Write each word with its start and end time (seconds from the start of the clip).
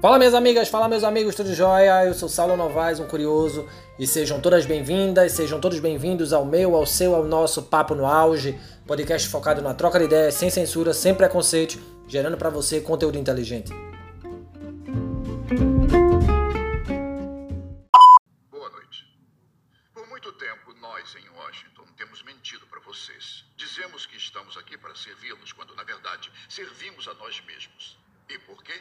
Fala 0.00 0.16
minhas 0.16 0.32
amigas, 0.32 0.68
fala 0.68 0.88
meus 0.88 1.02
amigos, 1.02 1.34
tudo 1.34 1.52
jóia? 1.52 2.04
Eu 2.04 2.14
sou 2.14 2.28
Saulo 2.28 2.56
Novaes, 2.56 3.00
um 3.00 3.08
curioso, 3.08 3.68
e 3.98 4.06
sejam 4.06 4.40
todas 4.40 4.64
bem-vindas, 4.64 5.32
sejam 5.32 5.60
todos 5.60 5.80
bem-vindos 5.80 6.32
ao 6.32 6.44
meu, 6.44 6.76
ao 6.76 6.86
seu, 6.86 7.16
ao 7.16 7.24
nosso 7.24 7.64
Papo 7.64 7.96
no 7.96 8.06
Auge, 8.06 8.56
podcast 8.86 9.28
focado 9.28 9.60
na 9.60 9.74
troca 9.74 9.98
de 9.98 10.04
ideias, 10.04 10.34
sem 10.34 10.50
censura, 10.50 10.94
sem 10.94 11.16
preconceito, 11.16 11.80
gerando 12.06 12.36
para 12.36 12.48
você 12.48 12.80
conteúdo 12.80 13.18
inteligente. 13.18 13.72
Boa 18.52 18.70
noite. 18.70 19.04
Por 19.92 20.06
muito 20.06 20.30
tempo, 20.34 20.74
nós 20.80 21.16
em 21.16 21.28
Washington 21.36 21.82
temos 21.96 22.22
mentido 22.22 22.64
para 22.70 22.78
vocês. 22.86 23.44
Dizemos 23.56 24.06
que 24.06 24.16
estamos 24.16 24.56
aqui 24.58 24.78
para 24.78 24.94
servi-los, 24.94 25.52
quando 25.52 25.74
na 25.74 25.82
verdade 25.82 26.30
servimos 26.48 27.08
a 27.08 27.14
nós 27.14 27.42
mesmos. 27.44 27.98
E 28.28 28.38
por 28.38 28.62
quê? 28.62 28.80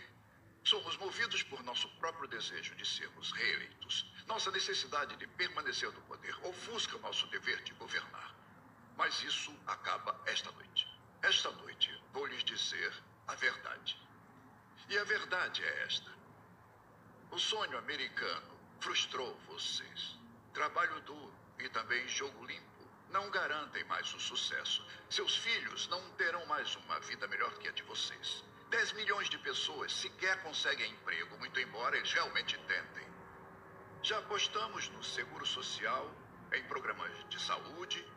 Somos 0.68 0.98
movidos 0.98 1.44
por 1.44 1.64
nosso 1.64 1.88
próprio 1.92 2.28
desejo 2.28 2.76
de 2.76 2.86
sermos 2.86 3.32
reeleitos. 3.32 4.06
Nossa 4.26 4.52
necessidade 4.52 5.16
de 5.16 5.26
permanecer 5.26 5.90
no 5.94 6.02
poder 6.02 6.36
ofusca 6.46 6.98
nosso 6.98 7.26
dever 7.28 7.64
de 7.64 7.74
governar. 7.76 8.36
Mas 8.98 9.24
isso 9.24 9.58
acaba 9.66 10.22
esta 10.26 10.52
noite. 10.52 10.86
Esta 11.22 11.50
noite 11.52 11.90
vou 12.12 12.26
lhes 12.26 12.44
dizer 12.44 12.94
a 13.30 13.36
verdade. 13.36 13.98
E 14.90 14.98
a 14.98 15.06
verdade 15.06 15.64
é 15.64 15.84
esta: 15.84 16.12
o 17.32 17.40
sonho 17.40 17.78
americano 17.78 18.60
frustrou 18.82 19.40
vocês. 19.48 20.20
Trabalho 20.54 21.00
duro 21.04 21.34
e 21.60 21.70
também 21.70 22.06
jogo 22.10 22.46
limpo 22.46 22.86
não 23.10 23.32
garantem 23.32 23.86
mais 23.86 24.14
o 24.14 24.20
sucesso. 24.20 24.86
Seus 25.10 25.38
filhos 25.38 25.88
não 25.88 26.02
terão 26.18 26.46
mais 26.46 26.76
uma 26.76 27.00
vida 27.00 27.26
melhor 27.26 27.58
que 27.58 27.70
a 27.70 27.72
de 27.72 27.84
vocês. 27.84 28.44
10 28.78 28.94
milhões 28.94 29.28
de 29.28 29.40
pessoas 29.40 29.92
sequer 29.92 30.40
conseguem 30.44 30.92
emprego, 30.92 31.36
muito 31.40 31.60
embora 31.60 31.98
eles 31.98 32.14
realmente 32.14 32.56
tentem. 32.68 33.08
Já 34.04 34.20
apostamos 34.20 34.88
no 34.90 35.04
seguro 35.04 35.44
social, 35.48 36.14
em 36.54 36.64
programas 36.66 37.12
de 37.28 37.42
saúde, 37.42 38.08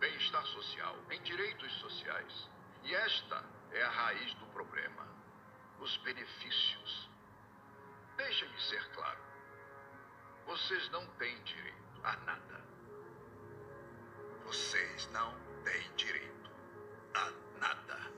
bem-estar 0.00 0.44
social, 0.46 0.96
em 1.12 1.22
direitos 1.22 1.72
sociais. 1.74 2.50
E 2.82 2.96
esta 2.96 3.44
é 3.70 3.80
a 3.80 3.90
raiz 3.90 4.34
do 4.34 4.46
problema: 4.46 5.06
os 5.78 5.96
benefícios. 5.98 7.08
Deixem-me 8.16 8.60
ser 8.60 8.84
claro. 8.94 9.20
Vocês 10.46 10.90
não 10.90 11.06
têm 11.12 11.40
direito 11.44 12.00
a 12.02 12.16
nada. 12.16 12.64
Vocês 14.46 15.08
não 15.12 15.32
têm 15.62 15.94
direito 15.94 16.50
a 17.14 17.30
nada. 17.60 18.17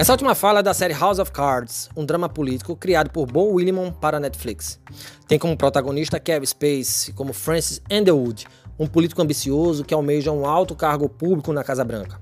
Essa 0.00 0.12
última 0.12 0.32
fala 0.32 0.60
é 0.60 0.62
da 0.62 0.72
série 0.72 0.94
House 0.94 1.18
of 1.18 1.32
Cards, 1.32 1.90
um 1.96 2.06
drama 2.06 2.28
político 2.28 2.76
criado 2.76 3.10
por 3.10 3.26
Bo 3.26 3.54
Willimon 3.54 3.90
para 3.90 4.18
a 4.18 4.20
Netflix. 4.20 4.78
Tem 5.26 5.40
como 5.40 5.56
protagonista 5.56 6.20
Kevin 6.20 6.46
Spacey, 6.46 7.12
como 7.12 7.32
Francis 7.32 7.82
Underwood, 7.90 8.46
um 8.78 8.86
político 8.86 9.20
ambicioso 9.20 9.84
que 9.84 9.92
almeja 9.92 10.30
um 10.30 10.46
alto 10.46 10.76
cargo 10.76 11.08
público 11.08 11.52
na 11.52 11.64
Casa 11.64 11.84
Branca. 11.84 12.20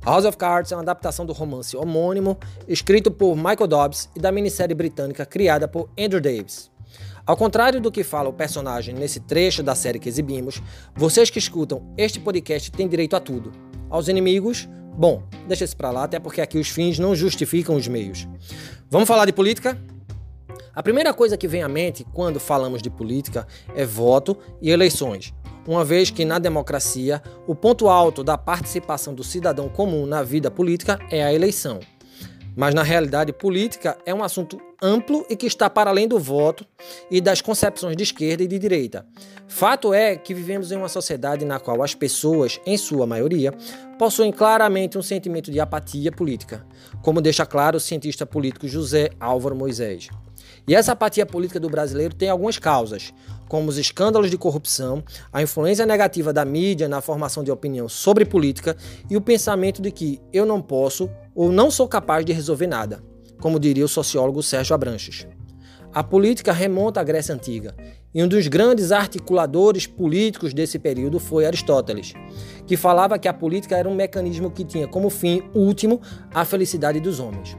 House 0.00 0.24
of 0.24 0.36
Cards 0.36 0.70
é 0.70 0.76
uma 0.76 0.82
adaptação 0.82 1.26
do 1.26 1.32
romance 1.32 1.76
homônimo, 1.76 2.38
escrito 2.68 3.10
por 3.10 3.34
Michael 3.34 3.66
Dobbs 3.66 4.08
e 4.14 4.20
da 4.20 4.30
minissérie 4.30 4.76
britânica 4.76 5.26
criada 5.26 5.66
por 5.66 5.90
Andrew 5.98 6.20
Davis. 6.20 6.70
Ao 7.26 7.36
contrário 7.36 7.80
do 7.80 7.90
que 7.90 8.04
fala 8.04 8.28
o 8.28 8.32
personagem 8.32 8.94
nesse 8.94 9.18
trecho 9.18 9.60
da 9.60 9.74
série 9.74 9.98
que 9.98 10.08
exibimos, 10.08 10.62
vocês 10.94 11.30
que 11.30 11.40
escutam 11.40 11.82
este 11.98 12.20
podcast 12.20 12.70
têm 12.70 12.86
direito 12.86 13.16
a 13.16 13.20
tudo. 13.20 13.50
Aos 13.90 14.06
inimigos, 14.06 14.68
Bom, 14.98 15.22
deixa 15.46 15.64
isso 15.64 15.76
para 15.76 15.92
lá, 15.92 16.02
até 16.02 16.18
porque 16.18 16.40
aqui 16.40 16.58
os 16.58 16.68
fins 16.68 16.98
não 16.98 17.14
justificam 17.14 17.76
os 17.76 17.86
meios. 17.86 18.26
Vamos 18.90 19.06
falar 19.06 19.26
de 19.26 19.32
política? 19.32 19.80
A 20.74 20.82
primeira 20.82 21.14
coisa 21.14 21.36
que 21.36 21.46
vem 21.46 21.62
à 21.62 21.68
mente 21.68 22.04
quando 22.12 22.40
falamos 22.40 22.82
de 22.82 22.90
política 22.90 23.46
é 23.76 23.84
voto 23.86 24.36
e 24.60 24.70
eleições, 24.70 25.32
uma 25.68 25.84
vez 25.84 26.10
que 26.10 26.24
na 26.24 26.40
democracia 26.40 27.22
o 27.46 27.54
ponto 27.54 27.88
alto 27.88 28.24
da 28.24 28.36
participação 28.36 29.14
do 29.14 29.22
cidadão 29.22 29.68
comum 29.68 30.04
na 30.04 30.24
vida 30.24 30.50
política 30.50 30.98
é 31.12 31.22
a 31.22 31.32
eleição. 31.32 31.78
Mas 32.56 32.74
na 32.74 32.82
realidade, 32.82 33.32
política 33.32 33.96
é 34.04 34.12
um 34.12 34.24
assunto 34.24 34.60
amplo 34.82 35.26
e 35.28 35.36
que 35.36 35.46
está 35.46 35.68
para 35.68 35.90
além 35.90 36.06
do 36.06 36.18
voto 36.18 36.64
e 37.10 37.20
das 37.20 37.40
concepções 37.40 37.96
de 37.96 38.02
esquerda 38.02 38.42
e 38.42 38.48
de 38.48 38.58
direita. 38.58 39.06
Fato 39.46 39.92
é 39.92 40.16
que 40.16 40.34
vivemos 40.34 40.70
em 40.70 40.76
uma 40.76 40.88
sociedade 40.88 41.44
na 41.44 41.58
qual 41.58 41.82
as 41.82 41.94
pessoas, 41.94 42.60
em 42.66 42.76
sua 42.76 43.06
maioria, 43.06 43.52
possuem 43.98 44.30
claramente 44.30 44.98
um 44.98 45.02
sentimento 45.02 45.50
de 45.50 45.58
apatia 45.58 46.12
política, 46.12 46.64
como 47.02 47.20
deixa 47.20 47.44
claro 47.44 47.78
o 47.78 47.80
cientista 47.80 48.24
político 48.24 48.68
José 48.68 49.10
Álvaro 49.18 49.56
Moisés. 49.56 50.08
E 50.66 50.74
essa 50.74 50.92
apatia 50.92 51.24
política 51.24 51.58
do 51.58 51.70
brasileiro 51.70 52.14
tem 52.14 52.28
algumas 52.28 52.58
causas, 52.58 53.12
como 53.48 53.68
os 53.68 53.78
escândalos 53.78 54.30
de 54.30 54.36
corrupção, 54.36 55.02
a 55.32 55.42
influência 55.42 55.86
negativa 55.86 56.32
da 56.32 56.44
mídia 56.44 56.86
na 56.88 57.00
formação 57.00 57.42
de 57.42 57.50
opinião 57.50 57.88
sobre 57.88 58.24
política 58.24 58.76
e 59.08 59.16
o 59.16 59.20
pensamento 59.20 59.80
de 59.80 59.90
que 59.90 60.20
eu 60.32 60.44
não 60.44 60.60
posso 60.60 61.10
ou 61.34 61.50
não 61.50 61.70
sou 61.70 61.88
capaz 61.88 62.24
de 62.24 62.32
resolver 62.32 62.66
nada, 62.66 63.02
como 63.40 63.58
diria 63.58 63.84
o 63.84 63.88
sociólogo 63.88 64.42
Sérgio 64.42 64.74
Abranches. 64.74 65.26
A 65.92 66.04
política 66.04 66.52
remonta 66.52 67.00
à 67.00 67.04
Grécia 67.04 67.34
Antiga, 67.34 67.74
e 68.14 68.22
um 68.22 68.28
dos 68.28 68.46
grandes 68.48 68.92
articuladores 68.92 69.86
políticos 69.86 70.52
desse 70.52 70.78
período 70.78 71.18
foi 71.18 71.46
Aristóteles, 71.46 72.14
que 72.66 72.76
falava 72.76 73.18
que 73.18 73.28
a 73.28 73.32
política 73.32 73.76
era 73.76 73.88
um 73.88 73.94
mecanismo 73.94 74.50
que 74.50 74.64
tinha 74.64 74.86
como 74.86 75.10
fim 75.10 75.42
último 75.54 76.00
a 76.32 76.44
felicidade 76.44 77.00
dos 77.00 77.20
homens. 77.20 77.56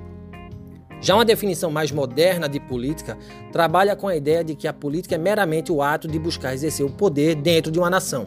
Já 1.02 1.16
uma 1.16 1.24
definição 1.24 1.72
mais 1.72 1.92
moderna 1.92 2.50
de 2.50 2.60
política 2.60 3.18
trabalha 3.52 3.96
com 3.96 4.08
a 4.08 4.16
ideia 4.16 4.44
de 4.44 4.54
que 4.54 4.68
a 4.68 4.74
política 4.74 5.16
é 5.16 5.18
meramente 5.18 5.72
o 5.72 5.82
ato 5.82 6.08
de 6.08 6.20
buscar 6.20 6.54
exercer 6.54 6.86
o 6.86 6.92
poder 6.92 7.36
dentro 7.36 7.72
de 7.72 7.80
uma 7.80 7.90
nação. 7.90 8.26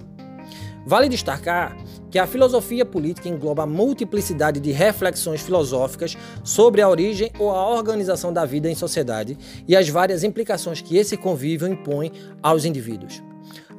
Vale 0.87 1.09
destacar 1.09 1.77
que 2.12 2.19
a 2.19 2.27
filosofia 2.27 2.84
política 2.84 3.27
engloba 3.27 3.62
a 3.62 3.67
multiplicidade 3.67 4.61
de 4.61 4.71
reflexões 4.71 5.41
filosóficas 5.41 6.15
sobre 6.45 6.83
a 6.83 6.89
origem 6.89 7.33
ou 7.39 7.50
a 7.50 7.67
organização 7.71 8.31
da 8.31 8.45
vida 8.45 8.71
em 8.71 8.75
sociedade 8.75 9.39
e 9.67 9.75
as 9.75 9.89
várias 9.89 10.23
implicações 10.23 10.83
que 10.83 10.99
esse 10.99 11.17
convívio 11.17 11.67
impõe 11.67 12.12
aos 12.43 12.67
indivíduos. 12.67 13.23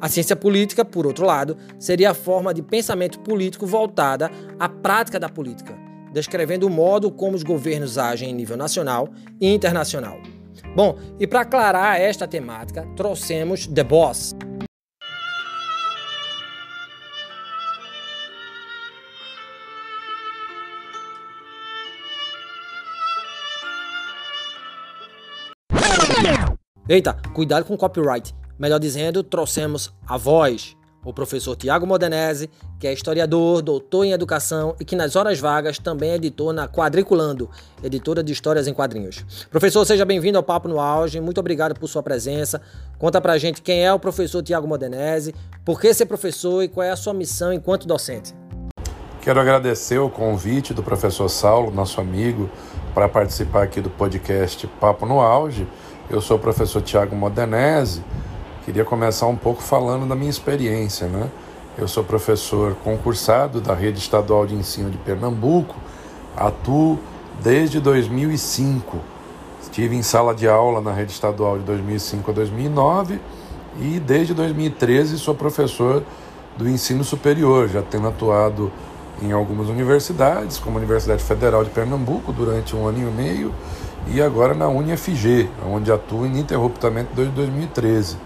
A 0.01 0.09
ciência 0.09 0.35
política, 0.35 0.83
por 0.83 1.05
outro 1.05 1.27
lado, 1.27 1.55
seria 1.77 2.09
a 2.09 2.15
forma 2.15 2.51
de 2.55 2.63
pensamento 2.63 3.19
político 3.19 3.67
voltada 3.67 4.31
à 4.59 4.67
prática 4.67 5.19
da 5.19 5.29
política, 5.29 5.77
descrevendo 6.11 6.65
o 6.65 6.71
modo 6.71 7.11
como 7.11 7.35
os 7.35 7.43
governos 7.43 7.99
agem 7.99 8.31
em 8.31 8.33
nível 8.33 8.57
nacional 8.57 9.09
e 9.39 9.53
internacional. 9.53 10.17
Bom, 10.75 10.97
e 11.19 11.27
para 11.27 11.41
aclarar 11.41 12.01
esta 12.01 12.27
temática, 12.27 12.83
trouxemos 12.95 13.67
The 13.67 13.83
Boss. 13.83 14.35
Eita, 26.87 27.15
cuidado 27.33 27.63
com 27.63 27.77
copyright. 27.77 28.35
Melhor 28.59 28.77
dizendo, 28.77 29.23
trouxemos 29.23 29.93
a 30.05 30.17
voz, 30.17 30.75
o 31.05 31.13
professor 31.13 31.55
Tiago 31.55 31.87
Modenese, 31.87 32.49
que 32.77 32.85
é 32.85 32.91
historiador, 32.91 33.61
doutor 33.61 34.03
em 34.03 34.11
educação 34.11 34.75
e 34.77 34.83
que 34.83 34.93
nas 34.93 35.15
horas 35.15 35.39
vagas 35.39 35.79
também 35.79 36.09
é 36.09 36.15
editor 36.15 36.51
na 36.51 36.67
Quadriculando, 36.67 37.49
editora 37.81 38.21
de 38.21 38.33
histórias 38.33 38.67
em 38.67 38.73
quadrinhos. 38.73 39.25
Professor, 39.49 39.85
seja 39.85 40.03
bem-vindo 40.03 40.37
ao 40.37 40.43
Papo 40.43 40.67
no 40.67 40.77
Auge, 40.77 41.21
muito 41.21 41.39
obrigado 41.39 41.79
por 41.79 41.87
sua 41.87 42.03
presença. 42.03 42.61
Conta 42.99 43.21
pra 43.21 43.37
gente 43.37 43.61
quem 43.61 43.85
é 43.85 43.93
o 43.93 43.99
professor 43.99 44.43
Tiago 44.43 44.67
Modenese, 44.67 45.33
por 45.63 45.79
que 45.79 45.93
ser 45.93 46.05
professor 46.05 46.63
e 46.63 46.67
qual 46.67 46.83
é 46.83 46.91
a 46.91 46.97
sua 46.97 47.13
missão 47.13 47.53
enquanto 47.53 47.87
docente. 47.87 48.35
Quero 49.21 49.39
agradecer 49.39 49.99
o 49.99 50.09
convite 50.09 50.73
do 50.73 50.83
professor 50.83 51.29
Saulo, 51.29 51.71
nosso 51.71 52.01
amigo, 52.01 52.49
para 52.93 53.07
participar 53.07 53.63
aqui 53.63 53.79
do 53.79 53.89
podcast 53.89 54.67
Papo 54.81 55.05
no 55.05 55.21
Auge. 55.21 55.65
Eu 56.09 56.19
sou 56.19 56.35
o 56.35 56.39
professor 56.39 56.81
Tiago 56.81 57.15
Modenese. 57.15 58.03
Queria 58.65 58.83
começar 58.83 59.25
um 59.27 59.37
pouco 59.37 59.63
falando 59.63 60.05
da 60.05 60.13
minha 60.13 60.29
experiência, 60.29 61.07
né? 61.07 61.29
Eu 61.77 61.87
sou 61.87 62.03
professor 62.03 62.75
concursado 62.83 63.61
da 63.61 63.73
Rede 63.73 63.99
Estadual 63.99 64.45
de 64.45 64.53
Ensino 64.53 64.91
de 64.91 64.97
Pernambuco, 64.97 65.75
atuo 66.35 66.99
desde 67.41 67.79
2005. 67.79 68.97
Estive 69.61 69.95
em 69.95 70.03
sala 70.03 70.35
de 70.35 70.45
aula 70.45 70.81
na 70.81 70.91
Rede 70.91 71.13
Estadual 71.13 71.57
de 71.57 71.63
2005 71.63 72.29
a 72.29 72.33
2009 72.33 73.19
e 73.79 73.97
desde 73.97 74.33
2013 74.33 75.17
sou 75.17 75.33
professor 75.33 76.03
do 76.57 76.67
ensino 76.67 77.03
superior, 77.05 77.69
já 77.69 77.81
tendo 77.81 78.09
atuado 78.09 78.69
em 79.21 79.31
algumas 79.31 79.69
universidades, 79.69 80.59
como 80.59 80.75
a 80.75 80.79
Universidade 80.79 81.23
Federal 81.23 81.63
de 81.63 81.69
Pernambuco 81.69 82.33
durante 82.33 82.75
um 82.75 82.85
ano 82.85 82.99
e 82.99 83.11
meio 83.11 83.53
e 84.07 84.21
agora 84.21 84.53
na 84.53 84.67
UniFG, 84.67 85.49
onde 85.65 85.91
atuo 85.91 86.25
ininterruptamente 86.25 87.09
desde 87.15 87.33
2013. 87.33 88.17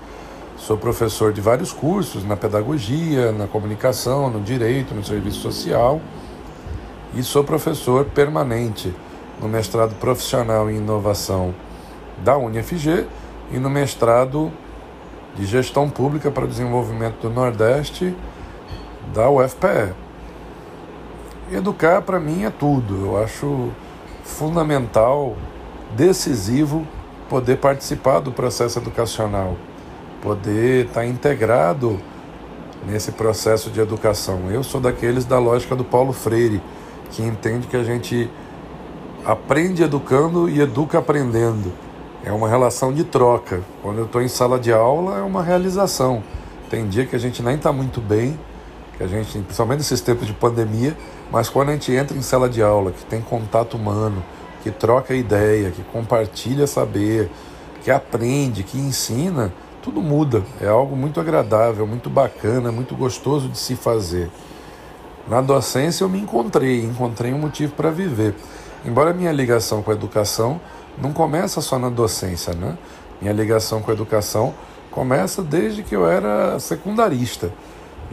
Sou 0.58 0.78
professor 0.78 1.32
de 1.32 1.40
vários 1.40 1.72
cursos 1.72 2.26
na 2.26 2.36
pedagogia, 2.36 3.32
na 3.32 3.48
comunicação, 3.48 4.30
no 4.30 4.42
direito, 4.42 4.94
no 4.96 5.04
serviço 5.04 5.40
social 5.40 6.02
e 7.16 7.24
sou 7.24 7.44
professor 7.44 8.06
permanente 8.06 8.94
no 9.42 9.48
mestrado 9.48 9.96
profissional 9.96 10.70
em 10.70 10.78
inovação 10.78 11.54
da 12.24 12.38
UniFG 12.38 13.06
e 13.52 13.58
no 13.58 13.70
mestrado 13.70 14.52
de 15.36 15.46
Gestão 15.46 15.90
Pública 15.90 16.32
para 16.32 16.46
o 16.46 16.48
Desenvolvimento 16.48 17.22
do 17.22 17.30
Nordeste 17.30 18.16
da 19.14 19.30
UFPE. 19.30 19.94
Educar 21.52 22.02
para 22.02 22.20
mim 22.20 22.44
é 22.44 22.50
tudo. 22.50 23.06
Eu 23.06 23.24
acho 23.24 23.70
fundamental, 24.24 25.36
decisivo 25.96 26.86
poder 27.30 27.58
participar 27.58 28.20
do 28.20 28.32
processo 28.32 28.80
educacional, 28.80 29.56
poder 30.22 30.86
estar 30.86 31.06
integrado 31.06 32.00
nesse 32.86 33.12
processo 33.12 33.70
de 33.70 33.80
educação. 33.80 34.50
Eu 34.50 34.64
sou 34.64 34.80
daqueles 34.80 35.26
da 35.26 35.40
lógica 35.40 35.76
do 35.76 35.84
Paulo 35.84 36.14
Freire, 36.14 36.62
que 37.12 37.22
entende 37.22 37.68
que 37.68 37.76
a 37.76 37.84
gente 37.84 38.30
aprende 39.26 39.84
educando 39.84 40.50
e 40.50 40.62
educa 40.62 41.00
aprendendo. 41.00 41.74
É 42.24 42.32
uma 42.32 42.48
relação 42.48 42.94
de 42.94 43.04
troca. 43.04 43.62
Quando 43.82 44.00
eu 44.00 44.06
estou 44.06 44.22
em 44.22 44.28
sala 44.28 44.60
de 44.60 44.72
aula, 44.72 45.20
é 45.20 45.22
uma 45.22 45.44
realização. 45.44 46.24
Tem 46.70 46.88
dia 46.88 47.06
que 47.06 47.16
a 47.16 47.20
gente 47.20 47.42
nem 47.42 47.56
está 47.56 47.72
muito 47.72 48.02
bem, 48.02 48.38
que 48.98 49.04
a 49.04 49.08
gente, 49.08 49.40
principalmente 49.40 49.80
nesses 49.80 50.02
tempos 50.02 50.28
de 50.28 50.34
pandemia, 50.34 50.96
mas 51.32 51.50
quando 51.50 51.70
a 51.70 51.74
gente 51.74 51.92
entra 51.92 52.18
em 52.18 52.22
sala 52.22 52.50
de 52.50 52.62
aula, 52.62 52.92
que 52.92 53.06
tem 53.06 53.22
contato 53.22 53.76
humano, 53.76 54.24
que 54.68 54.72
troca 54.72 55.14
ideia, 55.14 55.72
que 55.72 55.82
compartilha 55.82 56.68
saber, 56.68 57.32
que 57.84 57.90
aprende, 57.90 58.64
que 58.64 58.78
ensina, 58.78 59.54
tudo 59.82 60.02
muda. 60.02 60.44
É 60.60 60.68
algo 60.68 60.94
muito 60.94 61.22
agradável, 61.22 61.88
muito 61.88 62.10
bacana, 62.10 62.70
muito 62.70 62.94
gostoso 62.96 63.48
de 63.48 63.58
se 63.58 63.78
fazer. 63.78 64.30
Na 65.26 65.40
docência 65.40 66.04
eu 66.04 66.10
me 66.10 66.20
encontrei, 66.20 66.84
encontrei 66.84 67.34
um 67.34 67.38
motivo 67.38 67.74
para 67.74 67.90
viver. 67.90 68.36
Embora 68.86 69.14
minha 69.14 69.32
ligação 69.32 69.82
com 69.82 69.92
a 69.92 69.94
educação 69.94 70.60
não 70.98 71.14
começa 71.14 71.62
só 71.62 71.80
na 71.80 71.90
docência, 71.90 72.54
né? 72.54 72.78
Minha 73.22 73.34
ligação 73.34 73.82
com 73.82 73.90
a 73.90 73.94
educação 73.94 74.54
começa 74.92 75.42
desde 75.42 75.82
que 75.82 75.96
eu 75.96 76.06
era 76.06 76.60
secundarista, 76.60 77.54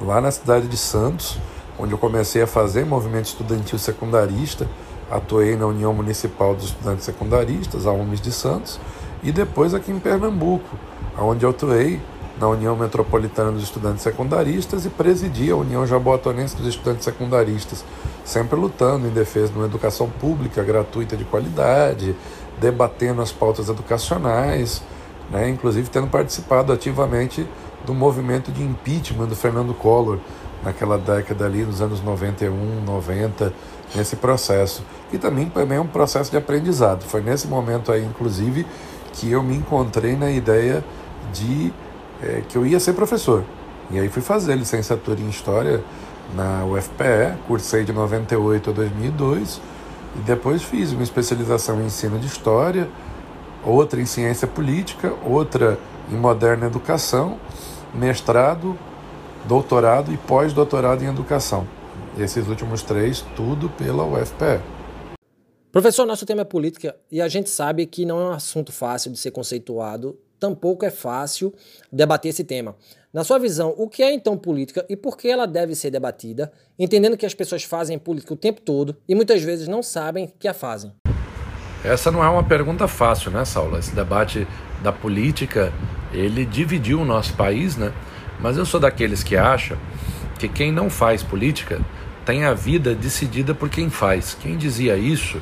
lá 0.01 0.21
na 0.21 0.31
cidade 0.31 0.69
de 0.69 0.77
Santos, 0.77 1.37
onde 1.79 1.93
eu 1.93 1.99
comecei 1.99 2.43
a 2.43 2.47
fazer 2.47 2.87
movimento 2.87 3.27
estudantil 3.27 3.79
secundarista, 3.79 4.69
atuei 5.11 5.57
na 5.57 5.67
União 5.67 5.93
Municipal 5.93 6.55
dos 6.55 6.67
Estudantes 6.67 7.05
Secundaristas, 7.05 7.87
a 7.87 7.93
UMES 7.93 8.21
de 8.21 8.33
Santos, 8.33 8.81
e 9.23 9.33
depois 9.33 9.75
aqui 9.75 9.91
em 9.91 9.99
Pernambuco, 9.99 10.77
onde 11.19 11.47
atuei 11.47 12.01
na 12.39 12.49
União 12.49 12.77
Metropolitana 12.77 13.53
dos 13.53 13.63
Estudantes 13.63 14.03
Secundaristas 14.03 14.85
e 14.85 14.91
presidi 14.91 15.51
a 15.51 15.57
União 15.57 15.87
Jaboatonense 15.87 16.57
dos 16.57 16.67
Estudantes 16.67 17.05
Secundaristas, 17.05 17.85
sempre 18.25 18.59
lutando 18.59 19.07
em 19.07 19.11
defesa 19.11 19.53
de 19.53 19.59
uma 19.59 19.67
educação 19.67 20.09
pública 20.09 20.63
gratuita 20.63 21.17
de 21.17 21.25
qualidade, 21.25 22.17
debatendo 22.61 23.23
as 23.23 23.31
pautas 23.31 23.69
educacionais, 23.69 24.83
né, 25.31 25.49
inclusive 25.49 25.89
tendo 25.89 26.09
participado 26.09 26.73
ativamente 26.73 27.47
do 27.87 27.95
movimento 27.95 28.51
de 28.51 28.63
impeachment 28.63 29.27
do 29.27 29.37
Fernando 29.37 29.75
Collor 29.75 30.19
naquela 30.63 30.97
década 30.97 31.45
ali, 31.45 31.63
nos 31.63 31.81
anos 31.81 32.03
91, 32.03 32.83
90, 32.85 33.53
nesse 33.95 34.17
processo, 34.17 34.83
que 35.11 35.19
também, 35.19 35.49
também 35.49 35.79
é 35.79 35.81
um 35.81 35.87
processo 35.87 36.31
de 36.31 36.37
aprendizado. 36.37 37.05
Foi 37.05 37.21
nesse 37.21 37.47
momento 37.47 37.93
aí, 37.93 38.05
inclusive, 38.05 38.67
que 39.13 39.31
eu 39.31 39.43
me 39.43 39.57
encontrei 39.57 40.17
na 40.17 40.31
ideia 40.31 40.85
de 41.33 41.73
é, 42.23 42.43
que 42.49 42.57
eu 42.57 42.67
ia 42.67 42.81
ser 42.81 42.93
professor. 42.93 43.45
E 43.91 43.99
aí 43.99 44.09
fui 44.09 44.23
fazer 44.23 44.57
licenciatura 44.57 45.21
em 45.21 45.29
História 45.29 45.83
na 46.35 46.65
UFPE, 46.65 47.37
cursei 47.47 47.85
de 47.85 47.93
98 47.93 48.71
a 48.71 48.73
2002 48.73 49.61
e 50.17 50.19
depois 50.21 50.63
fiz 50.63 50.93
uma 50.93 51.03
especialização 51.03 51.81
em 51.81 51.87
ensino 51.87 52.19
de 52.19 52.27
História, 52.27 52.89
outra 53.65 54.01
em 54.01 54.07
Ciência 54.07 54.47
Política, 54.47 55.13
outra 55.25 55.79
em 56.11 56.17
Moderna 56.17 56.67
Educação, 56.67 57.39
mestrado, 57.93 58.77
doutorado 59.45 60.13
e 60.13 60.17
pós-doutorado 60.17 61.03
em 61.05 61.09
Educação. 61.09 61.67
Esses 62.19 62.47
últimos 62.49 62.83
três, 62.83 63.25
tudo 63.35 63.69
pela 63.71 64.05
UFPE. 64.05 64.63
Professor, 65.73 66.07
nosso 66.07 66.25
tema 66.25 66.43
é 66.43 66.45
política 66.45 66.95
e 67.11 67.21
a 67.21 67.27
gente 67.27 67.51
sabe 67.51 67.87
que 67.87 68.07
não 68.07 68.21
é 68.21 68.25
um 68.27 68.33
assunto 68.33 68.71
fácil 68.71 69.11
de 69.11 69.19
ser 69.19 69.33
conceituado 69.33 70.17
tampouco 70.45 70.85
é 70.85 70.91
fácil 70.91 71.55
debater 71.91 72.29
esse 72.29 72.45
tema. 72.45 72.77
Na 73.13 73.25
sua 73.25 73.39
visão, 73.39 73.75
o 73.79 73.89
que 73.89 74.03
é 74.03 74.13
então 74.13 74.37
política 74.37 74.85
e 74.91 74.97
por 74.97 75.17
que 75.17 75.29
ela 75.29 75.47
deve 75.47 75.75
ser 75.75 75.91
debatida, 75.91 76.53
entendendo 76.79 77.17
que 77.17 77.25
as 77.25 77.33
pessoas 77.33 77.65
fazem 77.65 77.99
política 77.99 78.35
o 78.35 78.37
tempo 78.37 78.61
todo 78.61 78.95
e 79.09 79.15
muitas 79.15 79.43
vezes 79.43 79.69
não 79.69 79.83
sabem 79.83 80.31
que 80.39 80.47
a 80.47 80.53
fazem? 80.53 80.93
Essa 81.83 82.11
não 82.11 82.23
é 82.23 82.29
uma 82.29 82.45
pergunta 82.45 82.87
fácil, 82.87 83.31
né, 83.31 83.45
Saulo? 83.45 83.79
Esse 83.79 83.95
debate 83.95 84.47
da 84.83 84.93
política, 84.93 85.73
ele 86.13 86.45
dividiu 86.45 87.01
o 87.01 87.05
nosso 87.05 87.35
país, 87.35 87.77
né? 87.77 87.93
Mas 88.41 88.59
eu 88.59 88.67
sou 88.67 88.81
daqueles 88.81 89.23
que 89.23 89.37
acham 89.37 89.79
que 90.39 90.49
quem 90.49 90.73
não 90.73 90.91
faz 90.91 91.23
política 91.23 91.81
tem 92.25 92.45
a 92.45 92.55
vida 92.55 92.95
decidida 92.95 93.55
por 93.55 93.69
quem 93.69 93.91
faz. 93.91 94.37
Quem 94.41 94.57
dizia 94.57 94.97
isso 94.97 95.41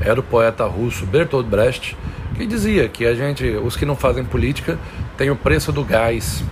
era 0.00 0.18
o 0.18 0.22
poeta 0.22 0.64
russo 0.64 1.04
Bertolt 1.06 1.46
Brecht, 1.46 1.96
que 2.34 2.46
dizia 2.46 2.88
que 2.88 3.04
a 3.04 3.14
gente, 3.14 3.44
os 3.44 3.76
que 3.76 3.84
não 3.84 3.94
fazem 3.94 4.24
política, 4.24 4.78
tem 5.16 5.30
o 5.30 5.36
preço 5.36 5.70
do 5.70 5.84
gás, 5.84 6.42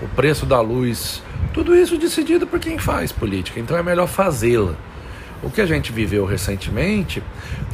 o 0.00 0.08
preço 0.08 0.46
da 0.46 0.60
luz, 0.60 1.22
tudo 1.52 1.74
isso 1.74 1.98
decidido 1.98 2.46
por 2.46 2.60
quem 2.60 2.78
faz 2.78 3.12
política. 3.12 3.58
Então 3.58 3.76
é 3.76 3.82
melhor 3.82 4.06
fazê-la. 4.06 4.74
O 5.42 5.50
que 5.50 5.60
a 5.60 5.66
gente 5.66 5.92
viveu 5.92 6.24
recentemente 6.24 7.22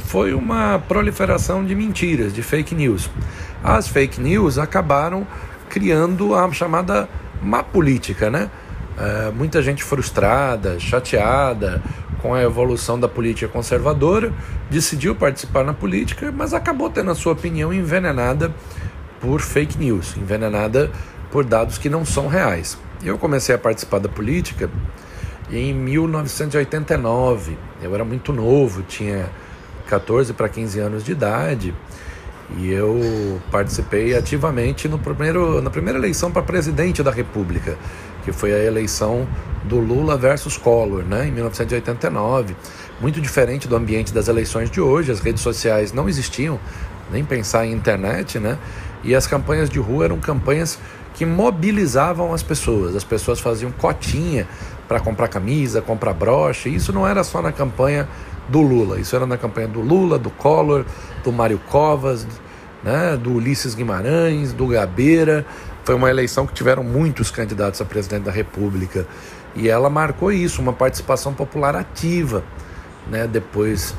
foi 0.05 0.33
uma 0.33 0.79
proliferação 0.79 1.63
de 1.63 1.73
mentiras, 1.73 2.33
de 2.33 2.41
fake 2.41 2.75
news. 2.75 3.09
As 3.63 3.87
fake 3.87 4.19
news 4.19 4.57
acabaram 4.57 5.25
criando 5.69 6.35
a 6.35 6.51
chamada 6.51 7.07
má 7.41 7.63
política, 7.63 8.29
né? 8.29 8.49
É, 8.97 9.31
muita 9.31 9.61
gente 9.61 9.83
frustrada, 9.83 10.79
chateada, 10.79 11.81
com 12.21 12.33
a 12.33 12.41
evolução 12.41 12.99
da 12.99 13.07
política 13.07 13.51
conservadora, 13.51 14.31
decidiu 14.69 15.15
participar 15.15 15.63
na 15.63 15.73
política, 15.73 16.31
mas 16.31 16.53
acabou 16.53 16.89
tendo 16.89 17.11
a 17.11 17.15
sua 17.15 17.33
opinião 17.33 17.73
envenenada 17.73 18.53
por 19.19 19.41
fake 19.41 19.77
news, 19.77 20.15
envenenada 20.15 20.89
por 21.31 21.43
dados 21.43 21.77
que 21.77 21.89
não 21.89 22.05
são 22.05 22.27
reais. 22.27 22.77
Eu 23.03 23.17
comecei 23.17 23.53
a 23.53 23.57
participar 23.57 23.99
da 23.99 24.07
política 24.07 24.69
em 25.51 25.73
1989. 25.73 27.57
Eu 27.81 27.93
era 27.93 28.05
muito 28.05 28.31
novo, 28.31 28.83
tinha 28.83 29.29
14 29.87 30.33
para 30.33 30.47
15 30.47 30.79
anos 30.79 31.03
de 31.03 31.11
idade. 31.11 31.73
E 32.57 32.71
eu 32.71 33.41
participei 33.51 34.15
ativamente 34.15 34.87
no 34.87 34.99
primeiro, 34.99 35.61
na 35.61 35.69
primeira 35.69 35.97
eleição 35.97 36.31
para 36.31 36.41
presidente 36.41 37.01
da 37.01 37.11
República, 37.11 37.77
que 38.23 38.31
foi 38.31 38.53
a 38.53 38.63
eleição 38.63 39.27
do 39.63 39.79
Lula 39.79 40.17
versus 40.17 40.57
Collor, 40.57 41.03
né, 41.03 41.27
em 41.27 41.31
1989. 41.31 42.55
Muito 42.99 43.21
diferente 43.21 43.67
do 43.67 43.75
ambiente 43.75 44.13
das 44.13 44.27
eleições 44.27 44.69
de 44.69 44.81
hoje, 44.81 45.11
as 45.11 45.19
redes 45.19 45.41
sociais 45.41 45.93
não 45.93 46.07
existiam, 46.07 46.59
nem 47.11 47.23
pensar 47.23 47.65
em 47.65 47.71
internet, 47.71 48.39
né? 48.39 48.57
E 49.03 49.13
as 49.13 49.27
campanhas 49.27 49.69
de 49.69 49.79
rua 49.79 50.05
eram 50.05 50.19
campanhas 50.19 50.79
que 51.13 51.25
mobilizavam 51.25 52.33
as 52.33 52.41
pessoas. 52.41 52.95
As 52.95 53.03
pessoas 53.03 53.39
faziam 53.39 53.71
cotinha 53.71 54.47
para 54.87 54.99
comprar 54.99 55.27
camisa, 55.27 55.81
comprar 55.81 56.13
broche. 56.13 56.69
Isso 56.69 56.91
não 56.91 57.07
era 57.07 57.23
só 57.23 57.41
na 57.41 57.51
campanha 57.51 58.07
do 58.47 58.61
Lula, 58.61 58.99
isso 58.99 59.15
era 59.15 59.25
na 59.25 59.37
campanha 59.37 59.67
do 59.67 59.79
Lula, 59.79 60.19
do 60.19 60.29
Collor, 60.29 60.85
do 61.23 61.31
Mário 61.31 61.59
Covas, 61.69 62.27
né, 62.83 63.17
do 63.17 63.33
Ulisses 63.33 63.73
Guimarães, 63.73 64.51
do 64.51 64.67
Gabeira. 64.67 65.45
Foi 65.83 65.95
uma 65.95 66.09
eleição 66.09 66.47
que 66.47 66.53
tiveram 66.53 66.83
muitos 66.83 67.29
candidatos 67.29 67.81
a 67.81 67.85
presidente 67.85 68.23
da 68.23 68.31
República 68.31 69.05
e 69.55 69.67
ela 69.67 69.89
marcou 69.89 70.31
isso, 70.31 70.61
uma 70.61 70.73
participação 70.73 71.33
popular 71.33 71.75
ativa. 71.75 72.43
Né? 73.09 73.27
Depois 73.27 73.93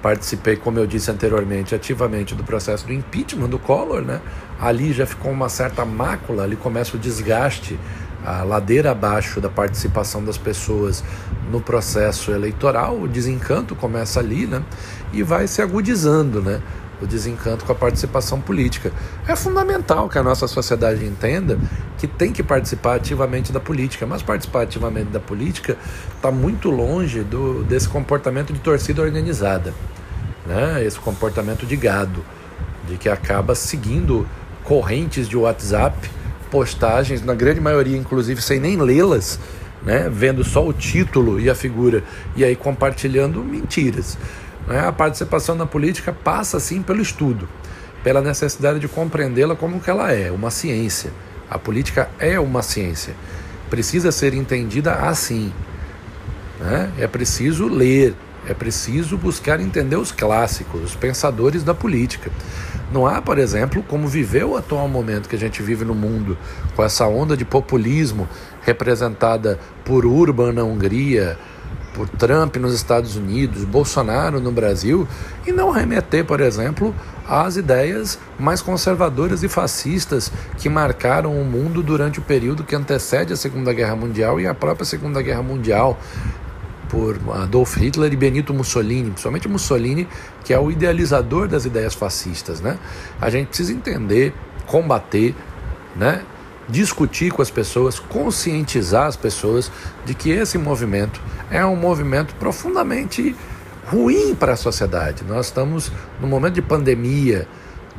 participei, 0.00 0.54
como 0.54 0.78
eu 0.78 0.86
disse 0.86 1.10
anteriormente, 1.10 1.74
ativamente 1.74 2.34
do 2.34 2.44
processo 2.44 2.86
do 2.86 2.92
impeachment 2.92 3.48
do 3.48 3.58
Collor. 3.58 4.02
Né? 4.02 4.20
Ali 4.60 4.92
já 4.92 5.06
ficou 5.06 5.32
uma 5.32 5.48
certa 5.48 5.84
mácula, 5.84 6.44
ali 6.44 6.54
começa 6.54 6.96
o 6.96 7.00
desgaste, 7.00 7.78
a 8.24 8.42
ladeira 8.44 8.92
abaixo 8.92 9.40
da 9.40 9.48
participação 9.48 10.24
das 10.24 10.38
pessoas 10.38 11.02
no 11.50 11.60
processo 11.60 12.30
eleitoral, 12.30 12.98
o 12.98 13.08
desencanto 13.08 13.74
começa 13.74 14.20
ali 14.20 14.46
né? 14.46 14.62
e 15.12 15.22
vai 15.22 15.48
se 15.48 15.60
agudizando. 15.60 16.40
Né? 16.40 16.62
O 17.04 17.06
desencanto 17.06 17.64
com 17.64 17.72
a 17.72 17.74
participação 17.74 18.40
política. 18.40 18.92
É 19.28 19.36
fundamental 19.36 20.08
que 20.08 20.18
a 20.18 20.22
nossa 20.22 20.48
sociedade 20.48 21.04
entenda 21.04 21.58
que 21.98 22.06
tem 22.06 22.32
que 22.32 22.42
participar 22.42 22.96
ativamente 22.96 23.52
da 23.52 23.60
política, 23.60 24.06
mas 24.06 24.22
participar 24.22 24.62
ativamente 24.62 25.10
da 25.10 25.20
política 25.20 25.76
está 26.16 26.30
muito 26.30 26.70
longe 26.70 27.22
do, 27.22 27.62
desse 27.64 27.88
comportamento 27.88 28.52
de 28.52 28.58
torcida 28.58 29.02
organizada, 29.02 29.72
né? 30.46 30.84
esse 30.84 30.98
comportamento 30.98 31.64
de 31.66 31.76
gado, 31.76 32.24
de 32.88 32.96
que 32.96 33.08
acaba 33.08 33.54
seguindo 33.54 34.26
correntes 34.64 35.28
de 35.28 35.36
WhatsApp, 35.36 36.10
postagens, 36.50 37.22
na 37.22 37.34
grande 37.34 37.60
maioria, 37.60 37.96
inclusive, 37.96 38.40
sem 38.40 38.58
nem 38.58 38.76
lê-las. 38.76 39.38
Né, 39.82 40.08
vendo 40.10 40.42
só 40.42 40.66
o 40.66 40.72
título 40.72 41.38
e 41.38 41.50
a 41.50 41.54
figura 41.54 42.02
e 42.34 42.42
aí 42.42 42.56
compartilhando 42.56 43.44
mentiras. 43.44 44.16
Né? 44.66 44.86
A 44.86 44.92
participação 44.92 45.54
na 45.54 45.66
política 45.66 46.12
passa, 46.12 46.58
sim, 46.60 46.82
pelo 46.82 47.02
estudo. 47.02 47.48
pela 48.02 48.20
necessidade 48.20 48.78
de 48.78 48.86
compreendê-la 48.86 49.56
como 49.56 49.80
que 49.80 49.88
ela 49.88 50.12
é, 50.12 50.30
uma 50.30 50.50
ciência. 50.50 51.10
A 51.48 51.58
política 51.58 52.10
é 52.18 52.38
uma 52.38 52.62
ciência. 52.62 53.14
Precisa 53.70 54.12
ser 54.12 54.34
entendida 54.34 54.92
assim. 54.94 55.50
Né? 56.60 56.92
É 56.98 57.06
preciso 57.06 57.66
ler, 57.66 58.14
é 58.46 58.52
preciso 58.52 59.16
buscar 59.16 59.58
entender 59.58 59.96
os 59.96 60.12
clássicos, 60.12 60.82
os 60.82 60.94
pensadores 60.94 61.62
da 61.62 61.72
política. 61.72 62.30
Não 62.92 63.06
há, 63.06 63.22
por 63.22 63.38
exemplo, 63.38 63.82
como 63.82 64.06
viver 64.06 64.44
o 64.44 64.56
atual 64.56 64.86
momento 64.86 65.28
que 65.28 65.36
a 65.36 65.38
gente 65.38 65.62
vive 65.62 65.84
no 65.84 65.94
mundo, 65.94 66.36
com 66.76 66.84
essa 66.84 67.06
onda 67.06 67.34
de 67.36 67.44
populismo 67.44 68.28
representada 68.62 69.58
por 69.84 70.04
Urban 70.04 70.52
na 70.52 70.62
Hungria, 70.62 71.38
por 71.94 72.08
Trump 72.08 72.56
nos 72.56 72.74
Estados 72.74 73.16
Unidos, 73.16 73.64
Bolsonaro 73.64 74.40
no 74.40 74.50
Brasil, 74.52 75.08
e 75.46 75.52
não 75.52 75.70
remeter, 75.70 76.24
por 76.24 76.40
exemplo, 76.40 76.94
às 77.26 77.56
ideias 77.56 78.18
mais 78.38 78.60
conservadoras 78.60 79.42
e 79.42 79.48
fascistas 79.48 80.30
que 80.58 80.68
marcaram 80.68 81.40
o 81.40 81.44
mundo 81.44 81.82
durante 81.82 82.18
o 82.18 82.22
período 82.22 82.64
que 82.64 82.74
antecede 82.74 83.32
a 83.32 83.36
Segunda 83.36 83.72
Guerra 83.72 83.96
Mundial 83.96 84.40
e 84.40 84.46
a 84.46 84.52
própria 84.52 84.84
Segunda 84.84 85.22
Guerra 85.22 85.42
Mundial, 85.42 85.98
por 86.88 87.18
Adolf 87.42 87.76
Hitler 87.76 88.12
e 88.12 88.16
Benito 88.16 88.52
Mussolini, 88.52 89.10
principalmente 89.10 89.48
Mussolini, 89.48 90.06
que 90.44 90.52
é 90.52 90.58
o 90.58 90.70
idealizador 90.70 91.48
das 91.48 91.64
ideias 91.64 91.94
fascistas. 91.94 92.60
Né? 92.60 92.78
A 93.20 93.30
gente 93.30 93.48
precisa 93.48 93.72
entender, 93.72 94.32
combater, 94.66 95.34
né? 95.96 96.22
Discutir 96.68 97.30
com 97.30 97.42
as 97.42 97.50
pessoas, 97.50 97.98
conscientizar 97.98 99.06
as 99.06 99.16
pessoas 99.16 99.70
de 100.04 100.14
que 100.14 100.30
esse 100.30 100.58
movimento 100.58 101.20
é 101.50 101.64
um 101.64 101.76
movimento 101.76 102.34
profundamente 102.36 103.34
ruim 103.86 104.34
para 104.34 104.52
a 104.52 104.56
sociedade. 104.56 105.24
Nós 105.24 105.46
estamos 105.46 105.92
no 106.20 106.26
momento 106.26 106.54
de 106.54 106.62
pandemia. 106.62 107.46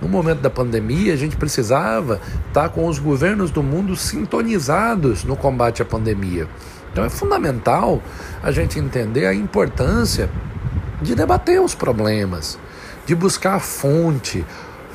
No 0.01 0.09
momento 0.09 0.41
da 0.41 0.49
pandemia, 0.49 1.13
a 1.13 1.15
gente 1.15 1.37
precisava 1.37 2.19
estar 2.47 2.67
com 2.69 2.85
os 2.85 2.99
governos 2.99 3.49
do 3.49 3.63
mundo 3.63 3.95
sintonizados 3.95 5.23
no 5.23 5.37
combate 5.37 5.81
à 5.81 5.85
pandemia. 5.85 6.49
Então 6.91 7.05
é 7.05 7.09
fundamental 7.09 8.01
a 8.43 8.51
gente 8.51 8.77
entender 8.79 9.25
a 9.25 9.33
importância 9.33 10.29
de 11.01 11.15
debater 11.15 11.61
os 11.61 11.75
problemas, 11.75 12.59
de 13.05 13.15
buscar 13.15 13.55
a 13.55 13.59
fonte, 13.59 14.45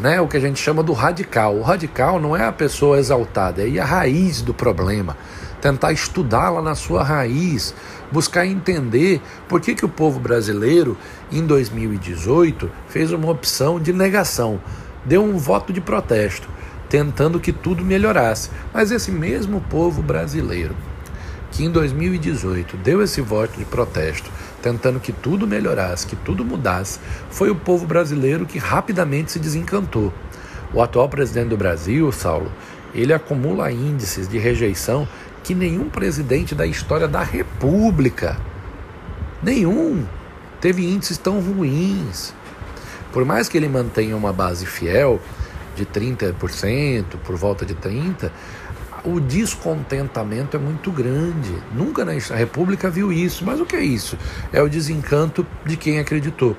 né, 0.01 0.19
o 0.19 0.27
que 0.27 0.37
a 0.37 0.41
gente 0.41 0.59
chama 0.59 0.83
do 0.83 0.95
radical. 0.95 1.55
O 1.57 1.63
radical 1.63 2.19
não 2.19 2.35
é 2.35 2.45
a 2.45 2.53
pessoa 2.53 2.99
exaltada, 2.99 3.67
é 3.69 3.79
à 3.79 3.85
raiz 3.85 4.41
do 4.41 4.55
problema, 4.55 5.17
tentar 5.61 5.93
estudá-la 5.93 6.63
na 6.63 6.75
sua 6.75 7.03
raiz, 7.03 7.75
buscar 8.11 8.47
entender 8.47 9.21
por 9.47 9.61
que, 9.61 9.75
que 9.75 9.85
o 9.85 9.89
povo 9.89 10.19
brasileiro, 10.19 10.97
em 11.31 11.45
2018, 11.45 12.71
fez 12.89 13.13
uma 13.13 13.31
opção 13.31 13.79
de 13.79 13.93
negação, 13.93 14.59
deu 15.05 15.23
um 15.23 15.37
voto 15.37 15.71
de 15.71 15.83
protesto, 15.83 16.49
tentando 16.89 17.39
que 17.39 17.53
tudo 17.53 17.85
melhorasse. 17.85 18.51
Mas 18.73 18.91
esse 18.91 19.13
mesmo 19.13 19.61
povo 19.61 20.03
brasileiro, 20.03 20.75
que 21.53 21.65
em 21.65 21.71
2018 21.71 22.79
deu 22.79 23.03
esse 23.03 23.21
voto 23.21 23.59
de 23.59 23.67
protesto, 23.67 24.31
tentando 24.63 25.01
que 25.01 25.13
tudo 25.13 25.47
melhorasse, 25.47 26.07
que 26.07 26.17
tudo 26.17 26.45
mudasse, 26.45 26.99
foi 27.31 27.51
o 27.51 27.55
povo 27.55 27.87
brasileiro 27.87 28.47
que 28.47 28.59
rapidamente 28.59 29.33
se 29.33 29.39
desencantou. 29.39 30.13
O 30.73 30.83
atual 30.83 31.09
presidente 31.09 31.49
do 31.49 31.57
Brasil, 31.57 32.11
Saulo, 32.13 32.51
ele 32.95 33.13
acumula 33.13 33.73
índices 33.73 34.29
de 34.29 34.39
rejeição 34.39 35.07
que 35.43 35.55
nenhum 35.55 35.89
presidente 35.89 36.55
da 36.55 36.67
história 36.67 37.09
da 37.09 37.23
República, 37.23 38.37
nenhum, 39.43 40.05
teve 40.61 40.87
índices 40.87 41.19
tão 41.19 41.41
ruins. 41.41 42.35
Por 43.13 43.25
mais 43.25 43.49
que 43.49 43.57
ele 43.57 43.69
mantenha 43.69 44.17
uma 44.17 44.33
base 44.33 44.67
fiel 44.67 45.21
de 45.75 45.85
30%, 45.87 47.05
por 47.25 47.37
volta 47.37 47.65
de 47.65 47.75
30%, 47.75 48.31
o 49.05 49.21
descontentamento 49.21 50.57
é 50.57 50.61
muito 50.61 50.91
grande. 50.91 51.55
Nunca 51.75 52.05
na 52.05 52.13
República 52.13 52.91
viu 52.91 53.13
isso. 53.13 53.45
Mas 53.45 53.61
o 53.61 53.67
que 53.67 53.77
é 53.77 53.83
isso? 53.83 54.17
É 54.53 54.63
o 54.63 54.69
desencanto 54.69 55.47
de 55.65 55.77
quem 55.77 55.99
acreditou. 55.99 56.57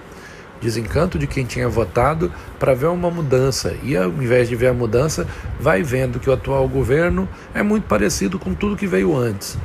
Desencanto 0.61 1.17
de 1.17 1.25
quem 1.25 1.43
tinha 1.43 1.67
votado 1.67 2.31
para 2.59 2.73
ver 2.73 2.87
uma 2.87 3.09
mudança. 3.09 3.75
E 3.83 3.97
ao 3.97 4.09
invés 4.09 4.47
de 4.47 4.55
ver 4.55 4.67
a 4.67 4.73
mudança, 4.73 5.27
vai 5.59 5.81
vendo 5.81 6.19
que 6.19 6.29
o 6.29 6.33
atual 6.33 6.67
governo 6.67 7.27
é 7.53 7.63
muito 7.63 7.85
parecido 7.87 8.37
com 8.37 8.53
tudo 8.53 8.75
que 8.75 8.87
veio 8.87 9.15
antes. 9.15 9.57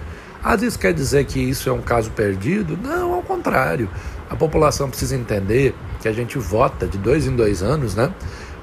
Às 0.43 0.61
vezes 0.61 0.77
quer 0.77 0.95
dizer 0.95 1.25
que 1.25 1.41
isso 1.41 1.69
é 1.69 1.73
um 1.73 1.83
caso 1.83 2.11
perdido? 2.11 2.79
Não, 2.83 3.13
ao 3.13 3.23
contrário. 3.23 3.91
A 4.31 4.37
população 4.37 4.89
precisa 4.89 5.17
entender 5.17 5.75
que 6.01 6.09
a 6.09 6.13
gente 6.13 6.39
vota 6.39 6.87
de 6.87 6.99
dois 6.99 7.27
em 7.27 7.35
dois 7.35 7.63
anos, 7.63 7.95
né? 7.95 8.13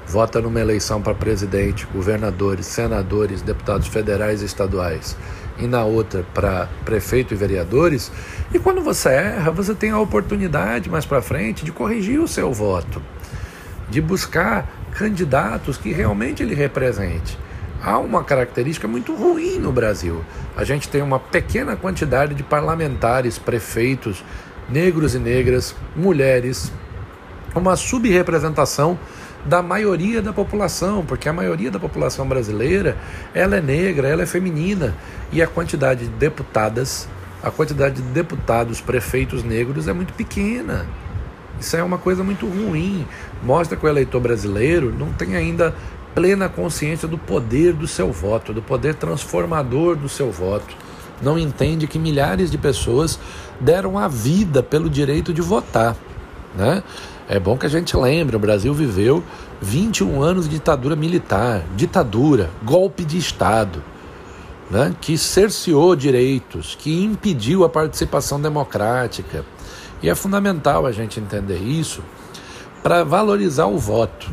Vota 0.06 0.40
numa 0.40 0.60
eleição 0.60 1.00
para 1.00 1.14
presidente, 1.14 1.86
governadores, 1.92 2.66
senadores, 2.66 3.42
deputados 3.42 3.86
federais 3.86 4.42
e 4.42 4.44
estaduais, 4.44 5.16
e 5.58 5.66
na 5.66 5.84
outra 5.84 6.24
para 6.34 6.68
prefeito 6.84 7.32
e 7.32 7.36
vereadores, 7.36 8.10
e 8.52 8.58
quando 8.58 8.82
você 8.82 9.08
erra, 9.08 9.50
você 9.50 9.74
tem 9.74 9.90
a 9.90 9.98
oportunidade 9.98 10.90
mais 10.90 11.06
para 11.06 11.22
frente 11.22 11.64
de 11.64 11.72
corrigir 11.72 12.20
o 12.20 12.28
seu 12.28 12.52
voto, 12.52 13.00
de 13.88 14.00
buscar 14.00 14.68
candidatos 14.92 15.76
que 15.76 15.92
realmente 15.92 16.42
ele 16.42 16.54
represente. 16.54 17.38
Há 17.82 17.98
uma 17.98 18.24
característica 18.24 18.88
muito 18.88 19.14
ruim 19.14 19.58
no 19.58 19.70
Brasil. 19.70 20.24
A 20.56 20.64
gente 20.64 20.88
tem 20.88 21.02
uma 21.02 21.18
pequena 21.18 21.76
quantidade 21.76 22.34
de 22.34 22.42
parlamentares, 22.42 23.36
prefeitos, 23.38 24.24
negros 24.70 25.14
e 25.14 25.18
negras, 25.18 25.74
mulheres, 25.94 26.72
uma 27.54 27.76
subrepresentação 27.76 28.98
da 29.44 29.62
maioria 29.62 30.22
da 30.22 30.32
população, 30.32 31.04
porque 31.04 31.28
a 31.28 31.32
maioria 31.32 31.70
da 31.70 31.78
população 31.78 32.26
brasileira 32.26 32.96
ela 33.34 33.56
é 33.56 33.60
negra, 33.60 34.08
ela 34.08 34.22
é 34.22 34.26
feminina 34.26 34.94
e 35.30 35.42
a 35.42 35.46
quantidade 35.46 36.06
de 36.06 36.10
deputadas, 36.10 37.08
a 37.42 37.50
quantidade 37.50 37.96
de 37.96 38.08
deputados, 38.08 38.80
prefeitos 38.80 39.42
negros 39.42 39.86
é 39.86 39.92
muito 39.92 40.12
pequena. 40.14 40.86
Isso 41.60 41.76
é 41.76 41.82
uma 41.82 41.98
coisa 41.98 42.24
muito 42.24 42.46
ruim. 42.46 43.06
Mostra 43.42 43.76
que 43.76 43.84
o 43.84 43.88
eleitor 43.88 44.20
brasileiro 44.20 44.92
não 44.92 45.12
tem 45.12 45.36
ainda 45.36 45.74
plena 46.14 46.48
consciência 46.48 47.06
do 47.06 47.18
poder 47.18 47.72
do 47.72 47.86
seu 47.86 48.12
voto, 48.12 48.52
do 48.52 48.62
poder 48.62 48.94
transformador 48.94 49.96
do 49.96 50.08
seu 50.08 50.30
voto. 50.30 50.74
Não 51.20 51.38
entende 51.38 51.86
que 51.86 51.98
milhares 51.98 52.50
de 52.50 52.58
pessoas 52.58 53.18
deram 53.60 53.98
a 53.98 54.08
vida 54.08 54.62
pelo 54.62 54.90
direito 54.90 55.32
de 55.32 55.40
votar, 55.40 55.96
né? 56.56 56.82
É 57.28 57.38
bom 57.38 57.56
que 57.56 57.66
a 57.66 57.70
gente 57.70 57.96
lembre: 57.96 58.36
o 58.36 58.38
Brasil 58.38 58.74
viveu 58.74 59.22
21 59.60 60.22
anos 60.22 60.48
de 60.48 60.56
ditadura 60.56 60.94
militar, 60.94 61.64
ditadura, 61.74 62.50
golpe 62.62 63.04
de 63.04 63.16
Estado, 63.16 63.82
né, 64.70 64.94
que 65.00 65.16
cerceou 65.16 65.96
direitos, 65.96 66.76
que 66.78 67.02
impediu 67.02 67.64
a 67.64 67.68
participação 67.68 68.40
democrática. 68.40 69.44
E 70.02 70.10
é 70.10 70.14
fundamental 70.14 70.84
a 70.84 70.92
gente 70.92 71.18
entender 71.18 71.58
isso 71.58 72.02
para 72.82 73.04
valorizar 73.04 73.66
o 73.66 73.78
voto. 73.78 74.32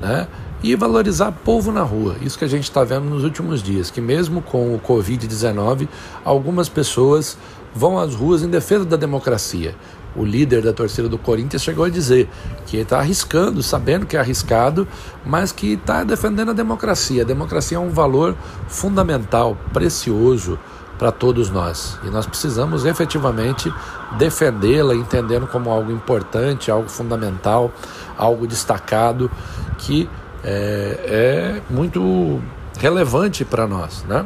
Né? 0.00 0.28
e 0.62 0.74
valorizar 0.74 1.30
povo 1.32 1.70
na 1.70 1.82
rua. 1.82 2.16
Isso 2.20 2.38
que 2.38 2.44
a 2.44 2.48
gente 2.48 2.64
está 2.64 2.82
vendo 2.82 3.04
nos 3.04 3.22
últimos 3.22 3.62
dias, 3.62 3.90
que 3.90 4.00
mesmo 4.00 4.42
com 4.42 4.74
o 4.74 4.80
Covid-19, 4.80 5.88
algumas 6.24 6.68
pessoas 6.68 7.38
vão 7.74 7.98
às 7.98 8.14
ruas 8.14 8.42
em 8.42 8.48
defesa 8.48 8.84
da 8.84 8.96
democracia 8.96 9.74
o 10.16 10.24
líder 10.24 10.62
da 10.62 10.72
torcida 10.72 11.08
do 11.08 11.18
Corinthians 11.18 11.62
chegou 11.62 11.84
a 11.84 11.88
dizer 11.88 12.28
que 12.66 12.76
está 12.76 12.98
arriscando, 12.98 13.62
sabendo 13.62 14.06
que 14.06 14.16
é 14.16 14.20
arriscado, 14.20 14.86
mas 15.24 15.52
que 15.52 15.74
está 15.74 16.04
defendendo 16.04 16.50
a 16.50 16.54
democracia. 16.54 17.22
A 17.22 17.26
democracia 17.26 17.76
é 17.76 17.80
um 17.80 17.90
valor 17.90 18.36
fundamental, 18.66 19.56
precioso 19.72 20.58
para 20.98 21.12
todos 21.12 21.48
nós. 21.48 21.98
E 22.04 22.10
nós 22.10 22.26
precisamos 22.26 22.84
efetivamente 22.84 23.72
defendê-la, 24.18 24.94
entendendo 24.94 25.46
como 25.46 25.70
algo 25.70 25.92
importante, 25.92 26.70
algo 26.70 26.88
fundamental, 26.88 27.70
algo 28.16 28.46
destacado, 28.46 29.30
que 29.78 30.10
é, 30.42 31.60
é 31.70 31.72
muito 31.72 32.42
relevante 32.78 33.44
para 33.44 33.66
nós. 33.66 34.04
Né? 34.08 34.24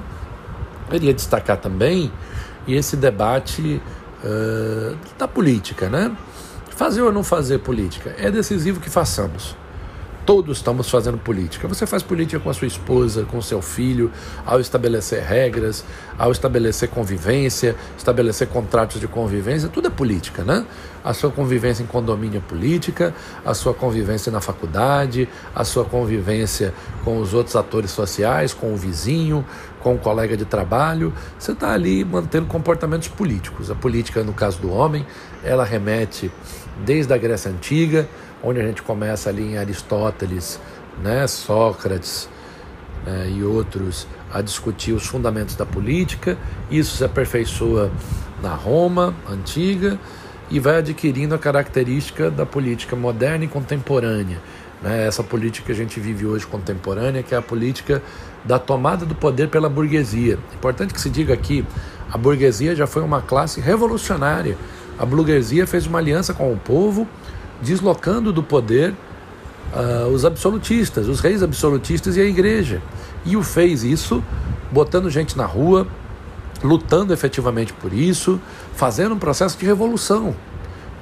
Eu 0.87 0.93
queria 0.93 1.15
destacar 1.15 1.59
também 1.59 2.11
esse 2.67 2.97
debate 2.97 3.83
uh, 4.25 4.97
da 5.19 5.26
política, 5.29 5.88
né? 5.88 6.17
Fazer 6.71 7.02
ou 7.02 7.12
não 7.12 7.23
fazer 7.23 7.59
política 7.59 8.14
é 8.19 8.31
decisivo 8.31 8.81
que 8.81 8.91
façamos. 8.91 9.57
Todos 10.25 10.59
estamos 10.59 10.88
fazendo 10.88 11.19
política. 11.19 11.67
Você 11.67 11.85
faz 11.85 12.00
política 12.00 12.38
com 12.38 12.49
a 12.49 12.55
sua 12.55 12.69
esposa, 12.69 13.25
com 13.25 13.43
seu 13.43 13.61
filho, 13.61 14.09
ao 14.47 14.61
estabelecer 14.61 15.21
regras, 15.25 15.85
ao 16.17 16.31
estabelecer 16.31 16.88
convivência, 16.91 17.75
estabelecer 17.99 18.47
contratos 18.47 19.00
de 19.00 19.09
convivência, 19.09 19.69
tudo 19.69 19.88
é 19.88 19.91
política, 19.91 20.45
né? 20.45 20.64
A 21.02 21.12
sua 21.12 21.33
convivência 21.33 21.83
em 21.83 21.87
condomínio 21.87 22.38
é 22.38 22.41
política, 22.41 23.12
a 23.45 23.52
sua 23.52 23.75
convivência 23.75 24.31
na 24.31 24.41
faculdade, 24.41 25.29
a 25.52 25.64
sua 25.64 25.85
convivência 25.85 26.73
com 27.05 27.19
os 27.19 27.35
outros 27.35 27.57
atores 27.57 27.91
sociais, 27.91 28.55
com 28.55 28.73
o 28.73 28.76
vizinho, 28.76 29.45
com 29.81 29.97
o 29.97 29.99
colega 29.99 30.37
de 30.37 30.45
trabalho. 30.45 31.12
Você 31.37 31.50
está 31.50 31.73
ali 31.73 32.05
mantendo 32.05 32.47
comportamentos 32.47 33.09
políticos. 33.09 33.73
A 33.73 33.75
política, 33.75 34.23
no 34.23 34.33
caso 34.33 34.61
do 34.61 34.71
homem, 34.71 35.05
ela 35.43 35.64
remete 35.64 36.31
desde 36.85 37.12
a 37.12 37.19
Grécia 37.19 37.50
Antiga 37.50 38.09
onde 38.42 38.61
a 38.61 38.66
gente 38.66 38.82
começa 38.82 39.28
ali 39.28 39.52
em 39.52 39.58
Aristóteles, 39.58 40.61
né, 41.02 41.26
Sócrates 41.26 42.28
né, 43.06 43.30
e 43.34 43.42
outros, 43.42 44.06
a 44.32 44.40
discutir 44.40 44.92
os 44.92 45.06
fundamentos 45.06 45.54
da 45.54 45.66
política. 45.66 46.37
Isso 46.70 46.96
se 46.96 47.04
aperfeiçoa 47.04 47.90
na 48.42 48.54
Roma 48.54 49.14
antiga 49.30 49.99
e 50.50 50.58
vai 50.58 50.78
adquirindo 50.78 51.34
a 51.34 51.38
característica 51.38 52.30
da 52.30 52.44
política 52.44 52.96
moderna 52.96 53.44
e 53.44 53.49
contemporânea. 53.49 54.38
Né? 54.82 55.06
Essa 55.06 55.22
política 55.22 55.66
que 55.66 55.72
a 55.72 55.75
gente 55.75 56.00
vive 56.00 56.26
hoje 56.26 56.46
contemporânea, 56.46 57.22
que 57.22 57.34
é 57.34 57.38
a 57.38 57.42
política 57.42 58.02
da 58.44 58.58
tomada 58.58 59.06
do 59.06 59.14
poder 59.14 59.49
pela 59.49 59.68
burguesia. 59.68 60.38
Importante 60.54 60.92
que 60.92 61.00
se 61.00 61.08
diga 61.08 61.32
aqui, 61.32 61.64
a 62.11 62.18
burguesia 62.18 62.75
já 62.75 62.87
foi 62.87 63.02
uma 63.02 63.22
classe 63.22 63.61
revolucionária. 63.61 64.56
A 64.99 65.06
burguesia 65.06 65.66
fez 65.66 65.87
uma 65.87 65.99
aliança 65.99 66.34
com 66.34 66.52
o 66.52 66.56
povo, 66.56 67.08
deslocando 67.62 68.33
do 68.33 68.42
poder 68.42 68.95
uh, 69.73 70.09
os 70.09 70.25
absolutistas, 70.25 71.09
os 71.09 71.21
reis 71.21 71.42
absolutistas 71.42 72.16
e 72.16 72.21
a 72.21 72.25
igreja. 72.25 72.83
E 73.25 73.37
o 73.37 73.42
fez 73.42 73.85
isso 73.85 74.23
botando 74.71 75.09
gente 75.09 75.37
na 75.37 75.47
rua, 75.47 75.87
lutando 76.62 77.12
efetivamente 77.12 77.73
por 77.73 77.92
isso, 77.92 78.40
fazendo 78.75 79.14
um 79.14 79.19
processo 79.19 79.57
de 79.57 79.64
revolução. 79.64 80.35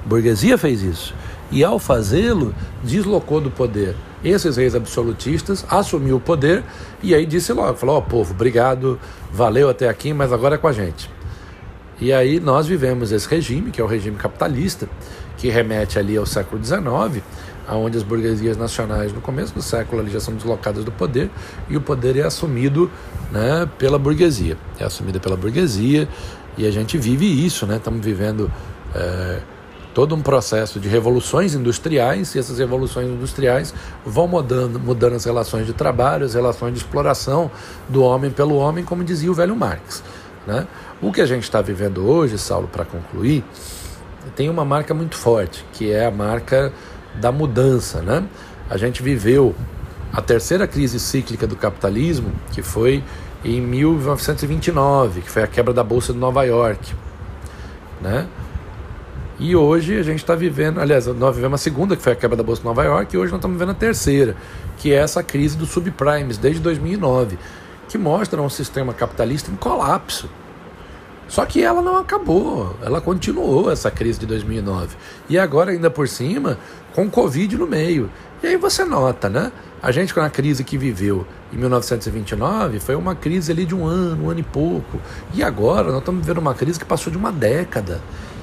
A 0.05 0.07
burguesia 0.07 0.57
fez 0.57 0.81
isso. 0.81 1.13
E 1.51 1.63
ao 1.63 1.79
fazê-lo, 1.79 2.55
deslocou 2.83 3.41
do 3.41 3.51
poder 3.51 3.95
esses 4.23 4.55
reis 4.55 4.75
absolutistas, 4.75 5.65
assumiu 5.67 6.17
o 6.17 6.19
poder 6.19 6.63
e 7.01 7.15
aí 7.15 7.25
disse 7.25 7.51
logo, 7.53 7.75
falou, 7.75 7.95
ó 7.95 7.99
oh, 7.99 8.01
povo, 8.01 8.33
obrigado, 8.33 8.99
valeu 9.31 9.67
até 9.67 9.89
aqui, 9.89 10.13
mas 10.13 10.31
agora 10.31 10.55
é 10.55 10.57
com 10.57 10.67
a 10.67 10.71
gente. 10.71 11.09
E 11.99 12.11
aí 12.11 12.39
nós 12.39 12.67
vivemos 12.67 13.11
esse 13.11 13.27
regime, 13.27 13.71
que 13.71 13.81
é 13.81 13.83
o 13.83 13.87
regime 13.87 14.17
capitalista, 14.17 14.87
que 15.41 15.49
remete 15.49 15.97
ali 15.97 16.15
ao 16.15 16.25
século 16.25 16.63
XIX, 16.63 17.23
onde 17.67 17.97
as 17.97 18.03
burguesias 18.03 18.55
nacionais 18.55 19.11
no 19.11 19.19
começo 19.19 19.51
do 19.55 19.61
século 19.61 19.99
ali 19.99 20.11
já 20.11 20.19
são 20.19 20.35
deslocadas 20.35 20.85
do 20.85 20.91
poder 20.91 21.31
e 21.67 21.75
o 21.75 21.81
poder 21.81 22.15
é 22.15 22.21
assumido 22.21 22.91
né, 23.31 23.67
pela 23.79 23.97
burguesia. 23.97 24.55
É 24.79 24.83
assumida 24.83 25.19
pela 25.19 25.35
burguesia 25.35 26.07
e 26.55 26.67
a 26.67 26.69
gente 26.69 26.95
vive 26.95 27.25
isso, 27.25 27.65
né? 27.65 27.77
Estamos 27.77 28.05
vivendo 28.05 28.51
é, 28.93 29.39
todo 29.95 30.13
um 30.13 30.21
processo 30.21 30.79
de 30.79 30.87
revoluções 30.87 31.55
industriais 31.55 32.35
e 32.35 32.39
essas 32.39 32.59
revoluções 32.59 33.07
industriais 33.07 33.73
vão 34.05 34.27
mudando, 34.27 34.79
mudando 34.79 35.15
as 35.15 35.25
relações 35.25 35.65
de 35.65 35.73
trabalho, 35.73 36.23
as 36.23 36.35
relações 36.35 36.73
de 36.73 36.79
exploração 36.79 37.49
do 37.89 38.03
homem 38.03 38.29
pelo 38.29 38.57
homem, 38.57 38.83
como 38.85 39.03
dizia 39.03 39.31
o 39.31 39.33
velho 39.33 39.55
Marx. 39.55 40.03
Né? 40.45 40.67
O 41.01 41.11
que 41.11 41.19
a 41.19 41.25
gente 41.25 41.43
está 41.43 41.61
vivendo 41.61 42.07
hoje, 42.07 42.37
Saulo, 42.37 42.67
para 42.67 42.85
concluir, 42.85 43.43
tem 44.35 44.49
uma 44.49 44.65
marca 44.65 44.93
muito 44.93 45.15
forte, 45.15 45.65
que 45.73 45.91
é 45.91 46.05
a 46.05 46.11
marca 46.11 46.71
da 47.15 47.31
mudança. 47.31 48.01
Né? 48.01 48.23
A 48.69 48.77
gente 48.77 49.01
viveu 49.01 49.55
a 50.13 50.21
terceira 50.21 50.67
crise 50.67 50.99
cíclica 50.99 51.47
do 51.47 51.55
capitalismo, 51.55 52.31
que 52.51 52.61
foi 52.61 53.03
em 53.43 53.59
1929, 53.61 55.21
que 55.21 55.29
foi 55.29 55.43
a 55.43 55.47
quebra 55.47 55.73
da 55.73 55.83
Bolsa 55.83 56.13
de 56.13 56.19
Nova 56.19 56.43
York. 56.43 56.93
Né? 58.01 58.27
E 59.39 59.55
hoje 59.55 59.97
a 59.97 60.03
gente 60.03 60.19
está 60.19 60.35
vivendo, 60.35 60.79
aliás, 60.79 61.07
nós 61.07 61.35
vivemos 61.35 61.59
a 61.59 61.63
segunda, 61.63 61.95
que 61.95 62.03
foi 62.03 62.13
a 62.13 62.15
quebra 62.15 62.37
da 62.37 62.43
Bolsa 62.43 62.61
de 62.61 62.67
Nova 62.67 62.83
York, 62.83 63.15
e 63.15 63.17
hoje 63.17 63.31
nós 63.31 63.39
estamos 63.39 63.57
vivendo 63.57 63.71
a 63.71 63.73
terceira, 63.73 64.35
que 64.77 64.93
é 64.93 64.97
essa 64.97 65.23
crise 65.23 65.57
dos 65.57 65.69
subprimes, 65.69 66.37
desde 66.37 66.61
2009, 66.61 67.39
que 67.89 67.97
mostra 67.97 68.39
um 68.41 68.49
sistema 68.49 68.93
capitalista 68.93 69.49
em 69.49 69.55
colapso. 69.55 70.29
Só 71.31 71.45
que 71.45 71.63
ela 71.63 71.81
não 71.81 71.95
acabou, 71.95 72.75
ela 72.81 72.99
continuou 72.99 73.71
essa 73.71 73.89
crise 73.89 74.19
de 74.19 74.25
2009. 74.25 74.97
E 75.29 75.39
agora, 75.39 75.71
ainda 75.71 75.89
por 75.89 76.05
cima, 76.05 76.57
com 76.93 77.09
Covid 77.09 77.57
no 77.57 77.65
meio. 77.65 78.11
E 78.43 78.47
aí 78.47 78.57
você 78.57 78.83
nota, 78.83 79.29
né? 79.29 79.49
A 79.81 79.93
gente, 79.93 80.13
com 80.13 80.19
a 80.19 80.29
crise 80.29 80.61
que 80.61 80.77
viveu 80.77 81.25
em 81.53 81.55
1929, 81.55 82.81
foi 82.81 82.95
uma 82.95 83.15
crise 83.15 83.49
ali 83.49 83.65
de 83.65 83.73
um 83.73 83.85
ano, 83.85 84.25
um 84.25 84.29
ano 84.29 84.41
e 84.41 84.43
pouco. 84.43 84.99
E 85.33 85.41
agora 85.41 85.89
nós 85.89 85.99
estamos 85.99 86.19
vivendo 86.19 86.39
uma 86.39 86.53
crise 86.53 86.77
que 86.77 86.83
passou 86.83 87.09
de 87.09 87.17
uma 87.17 87.31
década 87.31 88.01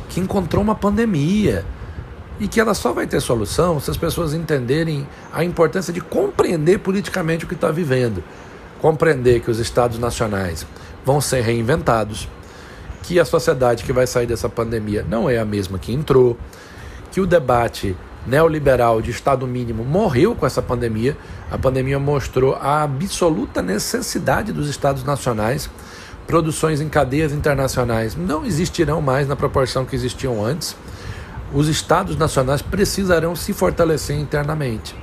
que 0.09 0.19
encontrou 0.19 0.65
uma 0.65 0.75
pandemia 0.75 1.67
e 2.41 2.49
que 2.49 2.59
ela 2.59 2.73
só 2.73 2.95
vai 2.95 3.07
ter 3.07 3.21
solução 3.21 3.79
se 3.79 3.91
as 3.91 3.99
pessoas 3.99 4.33
entenderem 4.33 5.07
a 5.31 5.45
importância 5.45 5.93
de 5.93 6.01
compreender 6.01 6.79
politicamente 6.79 7.45
o 7.45 7.49
que 7.49 7.55
está 7.55 7.71
vivendo, 7.71 8.25
compreender 8.81 9.41
que 9.41 9.51
os 9.51 9.59
estados 9.59 9.99
nacionais 9.99 10.67
vão 11.05 11.21
ser 11.21 11.43
reinventados, 11.43 12.29
que 13.09 13.19
a 13.19 13.25
sociedade 13.25 13.85
que 13.85 13.93
vai 13.93 14.07
sair 14.07 14.27
dessa 14.27 14.51
pandemia 14.51 15.03
não 15.09 15.31
é 15.31 15.39
a 15.39 15.45
mesma 15.45 15.79
que 15.79 15.95
entrou, 15.95 16.37
que 17.11 17.23
o 17.23 17.27
debate 17.27 17.97
neoliberal 18.27 19.01
de 19.01 19.11
Estado 19.11 19.47
mínimo 19.47 19.83
morreu 19.83 20.35
com 20.35 20.45
essa 20.45 20.61
pandemia. 20.61 21.17
A 21.51 21.57
pandemia 21.57 21.99
mostrou 21.99 22.55
a 22.57 22.83
absoluta 22.83 23.63
necessidade 23.63 24.53
dos 24.53 24.69
Estados 24.69 25.03
nacionais 25.05 25.71
produções 26.27 26.83
em 26.83 26.91
cadeias 26.91 27.33
internacionais 27.33 28.15
não 28.15 28.45
existirão 28.45 29.01
mais 29.01 29.27
na 29.27 29.35
proporção 29.35 29.87
que 29.87 29.97
existiam 29.97 30.45
antes. 30.45 30.77
Os 31.55 31.67
estados 31.69 32.19
nacionais 32.19 32.61
precisarão 32.61 33.35
se 33.35 33.55
fortalecer 33.55 34.19
internamente. 34.19 34.95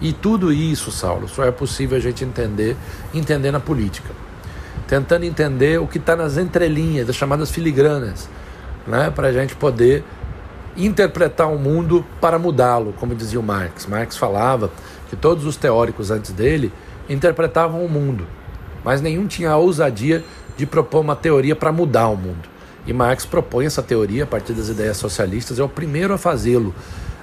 E 0.00 0.14
tudo 0.14 0.50
isso, 0.50 0.90
Saulo, 0.90 1.28
só 1.28 1.44
é 1.44 1.50
possível 1.50 1.98
a 1.98 2.00
gente 2.00 2.24
entender 2.24 2.74
entendendo 3.12 3.56
a 3.56 3.60
política. 3.60 4.29
Tentando 4.90 5.24
entender 5.24 5.80
o 5.80 5.86
que 5.86 5.98
está 5.98 6.16
nas 6.16 6.36
entrelinhas, 6.36 7.08
as 7.08 7.14
chamadas 7.14 7.48
filigranas, 7.48 8.28
né, 8.88 9.08
para 9.08 9.28
a 9.28 9.32
gente 9.32 9.54
poder 9.54 10.02
interpretar 10.76 11.48
o 11.48 11.56
mundo 11.56 12.04
para 12.20 12.40
mudá-lo, 12.40 12.92
como 12.98 13.14
dizia 13.14 13.38
o 13.38 13.42
Marx. 13.42 13.86
Marx 13.86 14.16
falava 14.16 14.68
que 15.08 15.14
todos 15.14 15.46
os 15.46 15.56
teóricos 15.56 16.10
antes 16.10 16.32
dele 16.32 16.72
interpretavam 17.08 17.84
o 17.84 17.88
mundo, 17.88 18.26
mas 18.84 19.00
nenhum 19.00 19.28
tinha 19.28 19.52
a 19.52 19.56
ousadia 19.56 20.24
de 20.56 20.66
propor 20.66 21.02
uma 21.02 21.14
teoria 21.14 21.54
para 21.54 21.70
mudar 21.70 22.08
o 22.08 22.16
mundo. 22.16 22.48
E 22.84 22.92
Marx 22.92 23.24
propõe 23.24 23.66
essa 23.66 23.84
teoria 23.84 24.24
a 24.24 24.26
partir 24.26 24.54
das 24.54 24.68
ideias 24.68 24.96
socialistas, 24.96 25.60
é 25.60 25.62
o 25.62 25.68
primeiro 25.68 26.12
a 26.12 26.18
fazê-lo, 26.18 26.74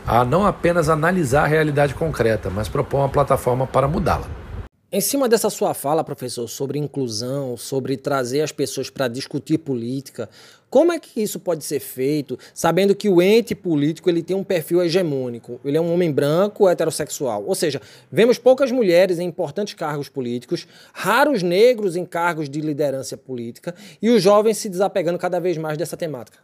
a 0.08 0.24
não 0.24 0.48
apenas 0.48 0.88
analisar 0.88 1.44
a 1.44 1.48
realidade 1.48 1.94
concreta, 1.96 2.50
mas 2.50 2.70
propor 2.70 3.00
uma 3.00 3.10
plataforma 3.10 3.68
para 3.68 3.90
mudá-la. 3.90 4.47
Em 4.90 5.02
cima 5.02 5.28
dessa 5.28 5.50
sua 5.50 5.74
fala, 5.74 6.02
professor, 6.02 6.48
sobre 6.48 6.80
inclusão, 6.80 7.58
sobre 7.58 7.98
trazer 7.98 8.40
as 8.40 8.54
pessoas 8.54 8.90
para 8.90 9.10
discutir 9.10 9.58
política, 9.58 10.30
como 10.70 10.94
é 10.94 11.00
que 11.00 11.22
isso 11.22 11.42
pode 11.42 11.66
ser 11.66 11.82
feito, 11.82 12.40
sabendo 12.54 12.96
que 12.96 13.10
o 13.10 13.22
ente 13.22 13.54
político 13.54 14.10
ele 14.10 14.24
tem 14.24 14.34
um 14.34 14.46
perfil 14.46 14.82
hegemônico? 14.82 15.60
Ele 15.66 15.76
é 15.76 15.82
um 15.82 15.94
homem 15.94 16.10
branco, 16.10 16.70
heterossexual. 16.70 17.44
Ou 17.46 17.54
seja, 17.54 17.82
vemos 18.10 18.38
poucas 18.38 18.72
mulheres 18.72 19.20
em 19.20 19.28
importantes 19.28 19.74
cargos 19.74 20.08
políticos, 20.08 20.66
raros 20.94 21.44
negros 21.44 21.98
em 21.98 22.06
cargos 22.06 22.50
de 22.50 22.62
liderança 22.62 23.18
política 23.18 23.76
e 24.02 24.10
os 24.10 24.24
jovens 24.24 24.58
se 24.58 24.70
desapegando 24.70 25.20
cada 25.20 25.38
vez 25.38 25.58
mais 25.58 25.78
dessa 25.78 25.98
temática. 25.98 26.38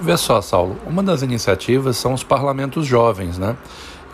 Vê 0.00 0.16
só, 0.16 0.40
Saulo, 0.40 0.78
uma 0.86 1.02
das 1.02 1.20
iniciativas 1.20 1.98
são 1.98 2.14
os 2.14 2.24
parlamentos 2.24 2.86
jovens, 2.86 3.36
né? 3.36 3.54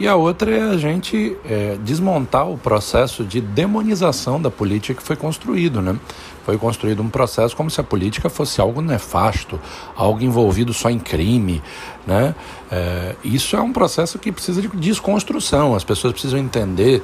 E 0.02 0.08
a 0.08 0.16
outra 0.16 0.50
é 0.50 0.60
a 0.60 0.76
gente 0.76 1.36
é, 1.48 1.78
desmontar 1.80 2.50
o 2.50 2.58
processo 2.58 3.22
de 3.22 3.40
demonização 3.40 4.42
da 4.42 4.50
política 4.50 5.00
que 5.00 5.06
foi 5.06 5.14
construído, 5.14 5.80
né? 5.80 5.96
Foi 6.44 6.58
construído 6.58 7.00
um 7.00 7.08
processo 7.08 7.54
como 7.54 7.70
se 7.70 7.80
a 7.80 7.84
política 7.84 8.28
fosse 8.28 8.60
algo 8.60 8.80
nefasto, 8.80 9.60
algo 9.94 10.20
envolvido 10.20 10.74
só 10.74 10.90
em 10.90 10.98
crime, 10.98 11.62
né? 12.04 12.34
É, 12.68 13.14
isso 13.22 13.54
é 13.54 13.60
um 13.60 13.72
processo 13.72 14.18
que 14.18 14.32
precisa 14.32 14.60
de 14.60 14.66
desconstrução. 14.70 15.72
As 15.72 15.84
pessoas 15.84 16.12
precisam 16.12 16.40
entender 16.40 17.00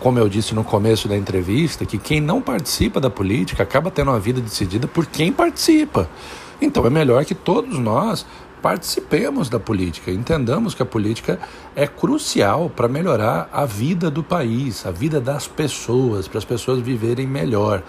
como 0.00 0.18
eu 0.18 0.28
disse 0.28 0.52
no 0.52 0.64
começo 0.64 1.06
da 1.06 1.16
entrevista, 1.16 1.86
que 1.86 1.98
quem 1.98 2.20
não 2.20 2.42
participa 2.42 2.98
da 2.98 3.10
política 3.10 3.62
acaba 3.62 3.92
tendo 3.92 4.10
uma 4.10 4.18
vida 4.18 4.40
decidida 4.40 4.88
por 4.88 5.06
quem 5.06 5.32
participa. 5.32 6.10
Então 6.60 6.84
é 6.84 6.90
melhor 6.90 7.24
que 7.24 7.34
todos 7.34 7.78
nós 7.78 8.26
participemos 8.62 9.48
da 9.48 9.58
política, 9.58 10.10
entendamos 10.10 10.74
que 10.74 10.82
a 10.82 10.86
política 10.86 11.38
é 11.74 11.86
crucial 11.86 12.70
para 12.70 12.88
melhorar 12.88 13.48
a 13.52 13.64
vida 13.64 14.10
do 14.10 14.22
país, 14.22 14.84
a 14.86 14.90
vida 14.90 15.20
das 15.20 15.46
pessoas, 15.46 16.28
para 16.28 16.38
as 16.38 16.44
pessoas 16.44 16.80
viverem 16.80 17.26
melhor. 17.26 17.82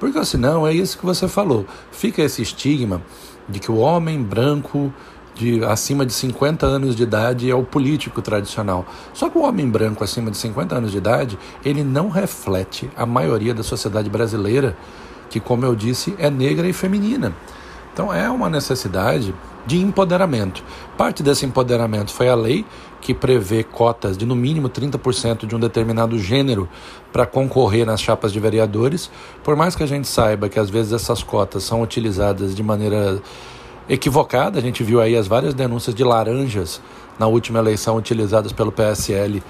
Porque 0.00 0.24
senão 0.24 0.66
é 0.66 0.72
isso 0.72 0.98
que 0.98 1.06
você 1.06 1.28
falou, 1.28 1.64
fica 1.90 2.22
esse 2.22 2.42
estigma 2.42 3.00
de 3.48 3.60
que 3.60 3.70
o 3.70 3.76
homem 3.76 4.22
branco 4.22 4.92
de 5.34 5.64
acima 5.64 6.06
de 6.06 6.12
50 6.12 6.64
anos 6.64 6.94
de 6.94 7.02
idade 7.02 7.50
é 7.50 7.54
o 7.54 7.64
político 7.64 8.22
tradicional. 8.22 8.86
Só 9.12 9.28
que 9.28 9.36
o 9.36 9.42
homem 9.42 9.68
branco 9.68 10.04
acima 10.04 10.30
de 10.30 10.36
50 10.36 10.76
anos 10.76 10.92
de 10.92 10.98
idade, 10.98 11.38
ele 11.64 11.82
não 11.82 12.08
reflete 12.08 12.88
a 12.96 13.04
maioria 13.04 13.52
da 13.52 13.62
sociedade 13.62 14.08
brasileira, 14.08 14.76
que 15.28 15.40
como 15.40 15.64
eu 15.64 15.74
disse, 15.74 16.14
é 16.18 16.30
negra 16.30 16.68
e 16.68 16.72
feminina. 16.72 17.34
Então 17.94 18.12
é 18.12 18.28
uma 18.28 18.50
necessidade 18.50 19.32
de 19.64 19.80
empoderamento. 19.80 20.64
Parte 20.98 21.22
desse 21.22 21.46
empoderamento 21.46 22.12
foi 22.12 22.28
a 22.28 22.34
lei 22.34 22.66
que 23.00 23.14
prevê 23.14 23.62
cotas 23.62 24.18
de 24.18 24.26
no 24.26 24.34
mínimo 24.34 24.68
30% 24.68 25.46
de 25.46 25.54
um 25.54 25.60
determinado 25.60 26.18
gênero 26.18 26.68
para 27.12 27.24
concorrer 27.24 27.86
nas 27.86 28.00
chapas 28.00 28.32
de 28.32 28.40
vereadores. 28.40 29.08
Por 29.44 29.54
mais 29.54 29.76
que 29.76 29.82
a 29.84 29.86
gente 29.86 30.08
saiba 30.08 30.48
que 30.48 30.58
às 30.58 30.68
vezes 30.68 30.92
essas 30.92 31.22
cotas 31.22 31.62
são 31.62 31.82
utilizadas 31.82 32.52
de 32.54 32.64
maneira 32.64 33.22
equivocada, 33.88 34.58
a 34.58 34.62
gente 34.62 34.82
viu 34.82 35.00
aí 35.00 35.16
as 35.16 35.28
várias 35.28 35.54
denúncias 35.54 35.94
de 35.94 36.02
laranjas 36.02 36.82
na 37.16 37.28
última 37.28 37.60
eleição 37.60 37.96
utilizadas 37.96 38.52
pelo 38.52 38.72
PSL 38.72 39.40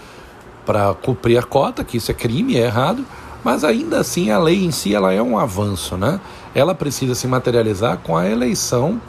para 0.66 0.92
cumprir 0.94 1.38
a 1.38 1.42
cota, 1.42 1.82
que 1.82 1.96
isso 1.96 2.10
é 2.10 2.14
crime, 2.14 2.56
é 2.56 2.64
errado, 2.64 3.04
mas 3.42 3.64
ainda 3.64 4.00
assim 4.00 4.30
a 4.30 4.38
lei 4.38 4.64
em 4.64 4.70
si 4.70 4.94
ela 4.94 5.12
é 5.12 5.22
um 5.22 5.38
avanço, 5.38 5.96
né? 5.96 6.20
Ela 6.54 6.74
precisa 6.74 7.14
se 7.14 7.26
materializar 7.26 7.98
com 7.98 8.16
a 8.16 8.28
eleição 8.28 9.00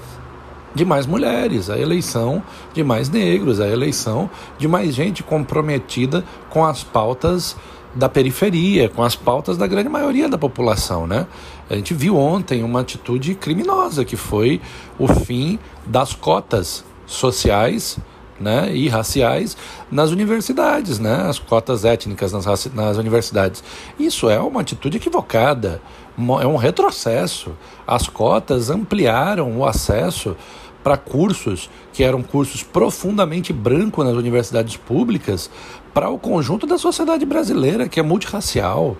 de 0.73 0.83
mais 0.83 1.05
mulheres, 1.05 1.69
a 1.69 1.77
eleição 1.77 2.43
de 2.73 2.83
mais 2.83 3.09
negros, 3.09 3.61
a 3.61 3.67
eleição 3.67 4.29
de 4.57 4.67
mais 4.67 4.93
gente 4.93 5.23
comprometida 5.23 6.23
com 6.49 6.65
as 6.65 6.83
pautas 6.83 7.55
da 7.95 8.09
periferia, 8.09 8.89
com 8.89 9.01
as 9.01 9.15
pautas 9.15 9.57
da 9.57 9.65
grande 9.65 9.87
maioria 9.87 10.27
da 10.27 10.37
população, 10.37 11.07
né? 11.07 11.25
A 11.69 11.75
gente 11.75 11.93
viu 11.93 12.17
ontem 12.17 12.61
uma 12.61 12.81
atitude 12.81 13.33
criminosa 13.35 14.03
que 14.03 14.17
foi 14.17 14.61
o 14.99 15.07
fim 15.07 15.57
das 15.85 16.13
cotas 16.13 16.83
sociais 17.05 17.97
né, 18.39 18.75
e 18.75 18.89
raciais 18.89 19.55
nas 19.89 20.11
universidades, 20.11 20.99
né, 20.99 21.25
as 21.29 21.39
cotas 21.39 21.85
étnicas 21.85 22.33
nas, 22.33 22.65
nas 22.73 22.97
universidades. 22.97 23.63
Isso 23.97 24.29
é 24.29 24.37
uma 24.39 24.61
atitude 24.61 24.97
equivocada, 24.97 25.81
é 26.17 26.47
um 26.47 26.55
retrocesso. 26.55 27.51
As 27.85 28.07
cotas 28.07 28.69
ampliaram 28.69 29.57
o 29.57 29.65
acesso 29.65 30.35
para 30.83 30.97
cursos 30.97 31.69
que 31.91 32.03
eram 32.03 32.21
cursos 32.21 32.61
profundamente 32.61 33.51
brancos 33.51 34.05
nas 34.05 34.15
universidades 34.15 34.77
públicas 34.77 35.49
para 35.93 36.09
o 36.09 36.19
conjunto 36.19 36.67
da 36.67 36.77
sociedade 36.77 37.25
brasileira, 37.25 37.87
que 37.87 37.99
é 37.99 38.03
multirracial. 38.03 38.95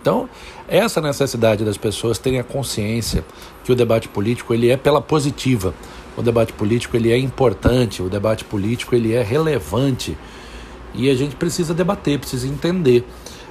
Então, 0.00 0.28
essa 0.66 1.00
necessidade 1.00 1.64
das 1.64 1.76
pessoas 1.76 2.18
terem 2.18 2.38
a 2.38 2.44
consciência 2.44 3.24
que 3.64 3.72
o 3.72 3.74
debate 3.74 4.08
político 4.08 4.54
ele 4.54 4.70
é 4.70 4.76
pela 4.76 5.02
positiva, 5.02 5.74
o 6.16 6.22
debate 6.22 6.52
político 6.52 6.96
ele 6.96 7.12
é 7.12 7.18
importante, 7.18 8.02
o 8.02 8.08
debate 8.08 8.44
político 8.44 8.94
ele 8.94 9.12
é 9.12 9.22
relevante 9.22 10.16
e 10.94 11.10
a 11.10 11.14
gente 11.14 11.36
precisa 11.36 11.74
debater, 11.74 12.18
precisa 12.18 12.48
entender. 12.48 13.04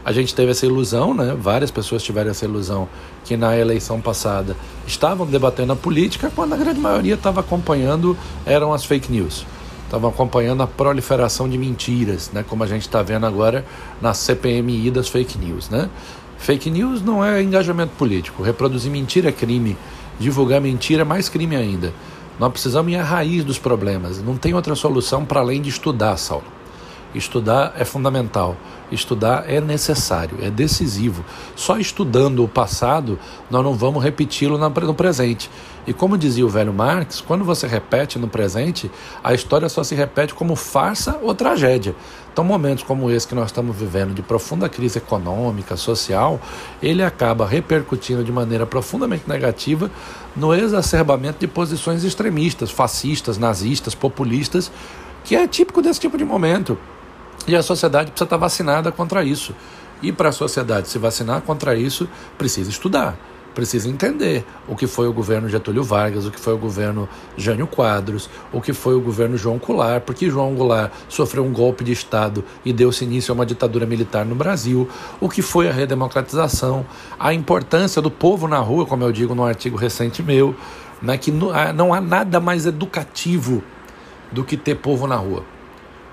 A 0.05 0.12
gente 0.12 0.33
teve 0.33 0.51
essa 0.51 0.65
ilusão, 0.65 1.13
né? 1.13 1.36
Várias 1.39 1.69
pessoas 1.69 2.01
tiveram 2.01 2.31
essa 2.31 2.45
ilusão 2.45 2.88
que 3.25 3.36
na 3.36 3.57
eleição 3.57 3.99
passada 3.99 4.55
estavam 4.86 5.25
debatendo 5.25 5.73
a 5.73 5.75
política, 5.75 6.31
quando 6.33 6.53
a 6.53 6.57
grande 6.57 6.79
maioria 6.79 7.15
estava 7.15 7.41
acompanhando 7.41 8.17
eram 8.45 8.73
as 8.73 8.86
fake 8.86 9.12
news. 9.12 9.45
Estavam 9.86 10.10
acompanhando 10.10 10.63
a 10.63 10.67
proliferação 10.67 11.47
de 11.47 11.57
mentiras, 11.57 12.31
né? 12.33 12.43
Como 12.47 12.63
a 12.63 12.67
gente 12.67 12.81
está 12.81 13.01
vendo 13.01 13.25
agora 13.25 13.65
na 14.01 14.13
CPMI 14.13 14.91
das 14.91 15.07
fake 15.07 15.38
news, 15.38 15.69
né? 15.69 15.89
Fake 16.38 16.69
news 16.69 17.01
não 17.01 17.23
é 17.23 17.41
engajamento 17.41 17.93
político. 17.97 18.43
Reproduzir 18.43 18.91
mentira 18.91 19.29
é 19.29 19.31
crime. 19.31 19.77
Divulgar 20.19 20.62
mentira 20.62 21.01
é 21.01 21.05
mais 21.05 21.29
crime 21.29 21.55
ainda. 21.55 21.93
Nós 22.39 22.51
precisamos 22.51 22.91
ir 22.91 22.95
à 22.95 23.03
raiz 23.03 23.43
dos 23.43 23.57
problemas. 23.57 24.21
Não 24.21 24.38
tem 24.38 24.53
outra 24.53 24.75
solução 24.75 25.25
para 25.25 25.39
além 25.39 25.62
de 25.62 25.69
estudar, 25.69 26.15
Saulo. 26.17 26.45
Estudar 27.15 27.73
é 27.77 27.83
fundamental. 27.83 28.55
Estudar 28.91 29.50
é 29.50 29.60
necessário, 29.60 30.38
é 30.41 30.50
decisivo. 30.50 31.26
Só 31.56 31.78
estudando 31.78 32.43
o 32.43 32.47
passado, 32.47 33.19
nós 33.50 33.63
não 33.63 33.73
vamos 33.73 34.04
repeti-lo 34.04 34.58
no 34.58 34.93
presente. 34.93 35.50
E 35.86 35.93
como 35.93 36.17
dizia 36.17 36.45
o 36.45 36.50
velho 36.50 36.73
Marx, 36.73 37.21
quando 37.21 37.45
você 37.45 37.65
repete 37.65 38.19
no 38.19 38.28
presente, 38.28 38.91
a 39.23 39.34
história 39.34 39.69
só 39.69 39.84
se 39.84 39.95
repete 39.95 40.34
como 40.34 40.56
farsa 40.56 41.17
ou 41.21 41.34
tragédia. 41.34 41.95
Então, 42.32 42.43
momentos 42.43 42.84
como 42.84 43.10
esse 43.10 43.28
que 43.28 43.34
nós 43.34 43.47
estamos 43.47 43.76
vivendo, 43.76 44.13
de 44.13 44.21
profunda 44.21 44.69
crise 44.69 45.00
econômica, 45.00 45.76
social, 45.76 46.39
ele 46.84 47.02
acaba 47.02 47.47
repercutindo 47.47 48.23
de 48.23 48.32
maneira 48.32 48.65
profundamente 48.65 49.23
negativa 49.28 49.89
no 50.36 50.54
exacerbamento 50.54 51.39
de 51.39 51.47
posições 51.47 52.04
extremistas, 52.04 52.69
fascistas, 52.69 53.38
nazistas, 53.38 53.95
populistas, 53.95 54.71
que 55.23 55.36
é 55.36 55.47
típico 55.47 55.82
desse 55.82 56.00
tipo 56.00 56.17
de 56.17 56.23
momento. 56.23 56.78
E 57.47 57.55
a 57.55 57.63
sociedade 57.63 58.12
precisa 58.12 58.25
estar 58.25 58.38
vacinada 58.38 58.91
contra 58.91 59.23
isso. 59.23 59.55
E 60.01 60.12
para 60.12 60.29
a 60.29 60.31
sociedade 60.31 60.89
se 60.89 60.99
vacinar 60.99 61.41
contra 61.41 61.75
isso, 61.75 62.07
precisa 62.38 62.69
estudar 62.69 63.17
precisa 63.57 63.89
entender 63.89 64.45
o 64.67 64.75
que 64.75 64.86
foi 64.86 65.07
o 65.07 65.12
governo 65.12 65.49
Getúlio 65.49 65.83
Vargas, 65.83 66.27
o 66.27 66.31
que 66.31 66.39
foi 66.39 66.53
o 66.53 66.60
governo 66.60 67.10
Jânio 67.36 67.65
Quadros, 67.65 68.29
o 68.53 68.62
que 68.62 68.71
foi 68.71 68.93
o 68.93 69.01
governo 69.01 69.36
João 69.36 69.57
Goulart, 69.57 70.03
porque 70.03 70.29
João 70.29 70.53
Goulart 70.53 70.91
sofreu 71.10 71.43
um 71.43 71.51
golpe 71.51 71.83
de 71.83 71.91
Estado 71.91 72.43
e 72.63 72.71
deu-se 72.71 73.03
início 73.03 73.31
a 73.31 73.33
uma 73.33 73.47
ditadura 73.47 73.83
militar 73.88 74.23
no 74.23 74.36
Brasil, 74.36 74.88
o 75.19 75.27
que 75.27 75.41
foi 75.41 75.67
a 75.67 75.73
redemocratização, 75.73 76.86
a 77.19 77.33
importância 77.33 77.99
do 77.99 78.12
povo 78.12 78.47
na 78.47 78.60
rua, 78.60 78.86
como 78.86 79.03
eu 79.03 79.12
digo 79.12 79.33
num 79.33 79.43
artigo 79.43 79.75
recente 79.75 80.21
meu, 80.21 80.55
né, 81.01 81.17
que 81.17 81.31
não 81.31 81.95
há 81.95 81.99
nada 81.99 82.39
mais 82.39 82.67
educativo 82.67 83.63
do 84.31 84.43
que 84.43 84.55
ter 84.55 84.75
povo 84.75 85.07
na 85.07 85.15
rua. 85.15 85.57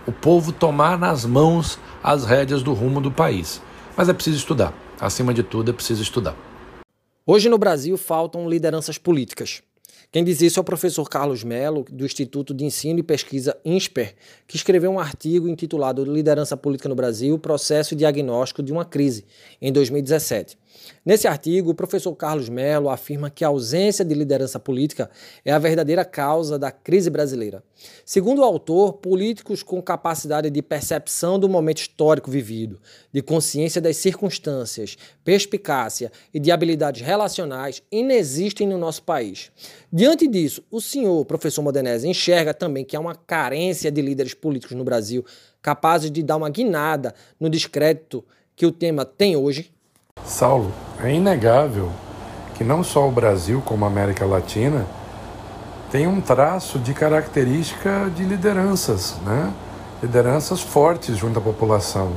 O 0.07 0.13
povo 0.13 0.53
tomar 0.53 0.99
nas 0.99 1.25
mãos 1.25 1.79
as 2.03 2.25
rédeas 2.27 2.63
do 2.63 2.75
rumo 2.75 3.01
do 3.01 3.11
país. 3.11 3.63
Mas 3.97 4.09
é 4.09 4.13
preciso 4.13 4.37
estudar. 4.37 4.75
Acima 5.01 5.33
de 5.33 5.43
tudo, 5.43 5.71
é 5.71 5.75
preciso 5.75 6.03
estudar. 6.03 6.37
Hoje 7.27 7.49
no 7.49 7.57
Brasil 7.57 7.97
faltam 7.97 8.49
lideranças 8.49 8.99
políticas. 8.99 9.63
Quem 10.13 10.23
diz 10.23 10.43
isso 10.43 10.61
é 10.61 10.63
o 10.63 10.65
professor 10.65 11.09
Carlos 11.09 11.43
Melo, 11.43 11.87
do 11.91 12.05
Instituto 12.05 12.53
de 12.53 12.65
Ensino 12.65 13.01
e 13.01 13.03
Pesquisa 13.03 13.57
INSPER, 13.65 14.15
que 14.47 14.57
escreveu 14.57 14.91
um 14.91 15.01
artigo 15.01 15.49
intitulado 15.49 16.05
Liderança 16.05 16.57
Política 16.57 16.89
no 16.89 16.95
Brasil, 16.95 17.39
Processo 17.39 17.95
e 17.95 17.97
Diagnóstico 17.97 18.63
de 18.63 18.73
uma 18.73 18.85
Crise, 18.85 19.25
em 19.61 19.73
2017. 19.73 20.59
Nesse 21.05 21.29
artigo, 21.29 21.71
o 21.71 21.75
professor 21.75 22.15
Carlos 22.15 22.49
Melo 22.49 22.89
afirma 22.89 23.29
que 23.29 23.45
a 23.45 23.49
ausência 23.49 24.03
de 24.05 24.15
liderança 24.15 24.59
política 24.59 25.11
é 25.45 25.53
a 25.53 25.59
verdadeira 25.59 26.03
causa 26.03 26.59
da 26.59 26.71
crise 26.71 27.11
brasileira. 27.11 27.63
Segundo 28.07 28.39
o 28.39 28.45
autor, 28.45 28.95
políticos 28.95 29.63
com 29.63 29.83
capacidade 29.83 30.49
de 30.49 30.63
percepção 30.63 31.39
do 31.39 31.47
momento 31.47 31.79
histórico 31.79 32.31
vivido, 32.31 32.81
de 33.13 33.21
consciência 33.21 33.83
das 33.83 33.99
circunstâncias, 33.99 34.97
perspicácia 35.23 36.11
e 36.33 36.41
de 36.41 36.51
habilidades 36.51 37.03
relacionais 37.03 37.83
inexistem 37.93 38.67
no 38.67 38.79
nosso 38.79 39.03
país. 39.03 39.51
Diante 39.93 40.27
disso, 40.27 40.65
o 40.71 40.81
senhor, 40.81 41.25
professor 41.27 41.61
Modenese, 41.61 42.09
enxerga 42.09 42.55
também 42.55 42.85
que 42.85 42.97
há 42.97 43.01
uma 43.01 43.15
carência 43.15 43.91
de 43.91 44.01
líderes 44.01 44.33
políticos 44.33 44.75
no 44.75 44.85
Brasil 44.85 45.23
capazes 45.61 46.11
de 46.11 46.23
dar 46.23 46.37
uma 46.37 46.49
guinada 46.49 47.15
no 47.39 47.51
descrédito 47.51 48.25
que 48.57 48.65
o 48.65 48.73
tema 48.73 49.05
tem 49.05 49.37
hoje? 49.37 49.74
Saulo, 50.25 50.73
é 51.03 51.13
inegável 51.13 51.91
que 52.55 52.65
não 52.65 52.83
só 52.83 53.07
o 53.09 53.11
Brasil, 53.11 53.63
como 53.65 53.85
a 53.85 53.89
América 53.89 54.25
Latina, 54.25 54.87
tem 55.91 56.07
um 56.07 56.21
traço 56.21 56.79
de 56.79 56.95
característica 56.95 58.11
de 58.15 58.25
lideranças, 58.25 59.17
né? 59.25 59.53
lideranças 60.03 60.61
fortes 60.61 61.17
junto 61.17 61.39
à 61.39 61.43
população. 61.43 62.13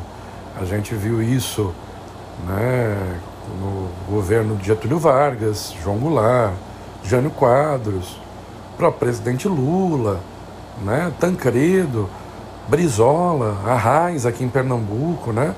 A 0.60 0.66
gente 0.66 0.96
viu 0.96 1.22
isso 1.22 1.74
né, 2.48 3.20
no 3.60 3.88
governo 4.10 4.56
de 4.56 4.68
Getúlio 4.68 5.00
Vargas, 5.00 5.74
João 5.84 5.98
Goulart, 5.98 6.54
Jânio 7.04 7.30
Quadros, 7.32 8.20
próprio 8.78 9.00
presidente 9.00 9.48
Lula, 9.48 10.20
né, 10.84 11.12
Tancredo, 11.20 12.10
Brizola, 12.68 13.58
Arraes 13.66 14.26
aqui 14.26 14.44
em 14.44 14.50
Pernambuco, 14.50 15.32
né? 15.32 15.56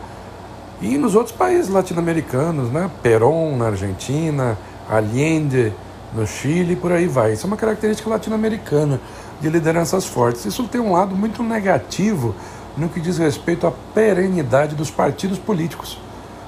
E 0.81 0.97
nos 0.97 1.13
outros 1.13 1.35
países 1.35 1.69
latino-americanos, 1.69 2.71
né? 2.71 2.89
Perón 3.03 3.57
na 3.57 3.67
Argentina, 3.67 4.57
Allende 4.89 5.73
no 6.13 6.25
Chile, 6.25 6.75
por 6.75 6.91
aí 6.91 7.05
vai. 7.05 7.33
Isso 7.33 7.45
é 7.45 7.47
uma 7.47 7.57
característica 7.57 8.09
latino-americana 8.09 8.99
de 9.41 9.49
lideranças 9.49 10.05
fortes. 10.05 10.45
Isso 10.45 10.67
tem 10.67 10.79
um 10.79 10.93
lado 10.93 11.15
muito 11.15 11.43
negativo 11.43 12.33
no 12.77 12.87
que 12.87 13.01
diz 13.01 13.17
respeito 13.17 13.67
à 13.67 13.73
perenidade 13.93 14.73
dos 14.73 14.89
partidos 14.89 15.37
políticos. 15.37 15.99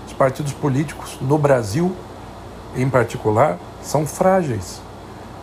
Os 0.07 0.13
partidos 0.13 0.53
políticos 0.53 1.17
no 1.21 1.37
Brasil, 1.37 1.93
em 2.75 2.89
particular, 2.89 3.57
são 3.83 4.05
frágeis. 4.05 4.81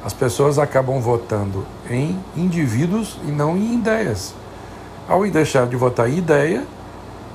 As 0.05 0.15
pessoas 0.15 0.59
acabam 0.59 1.01
votando 1.01 1.67
em 1.91 2.19
indivíduos 2.37 3.19
e 3.27 3.31
não 3.31 3.57
em 3.57 3.75
ideias. 3.75 4.35
Ao 5.09 5.29
deixar 5.29 5.67
de 5.67 5.77
votar 5.77 6.09
em 6.09 6.17
ideia, 6.17 6.65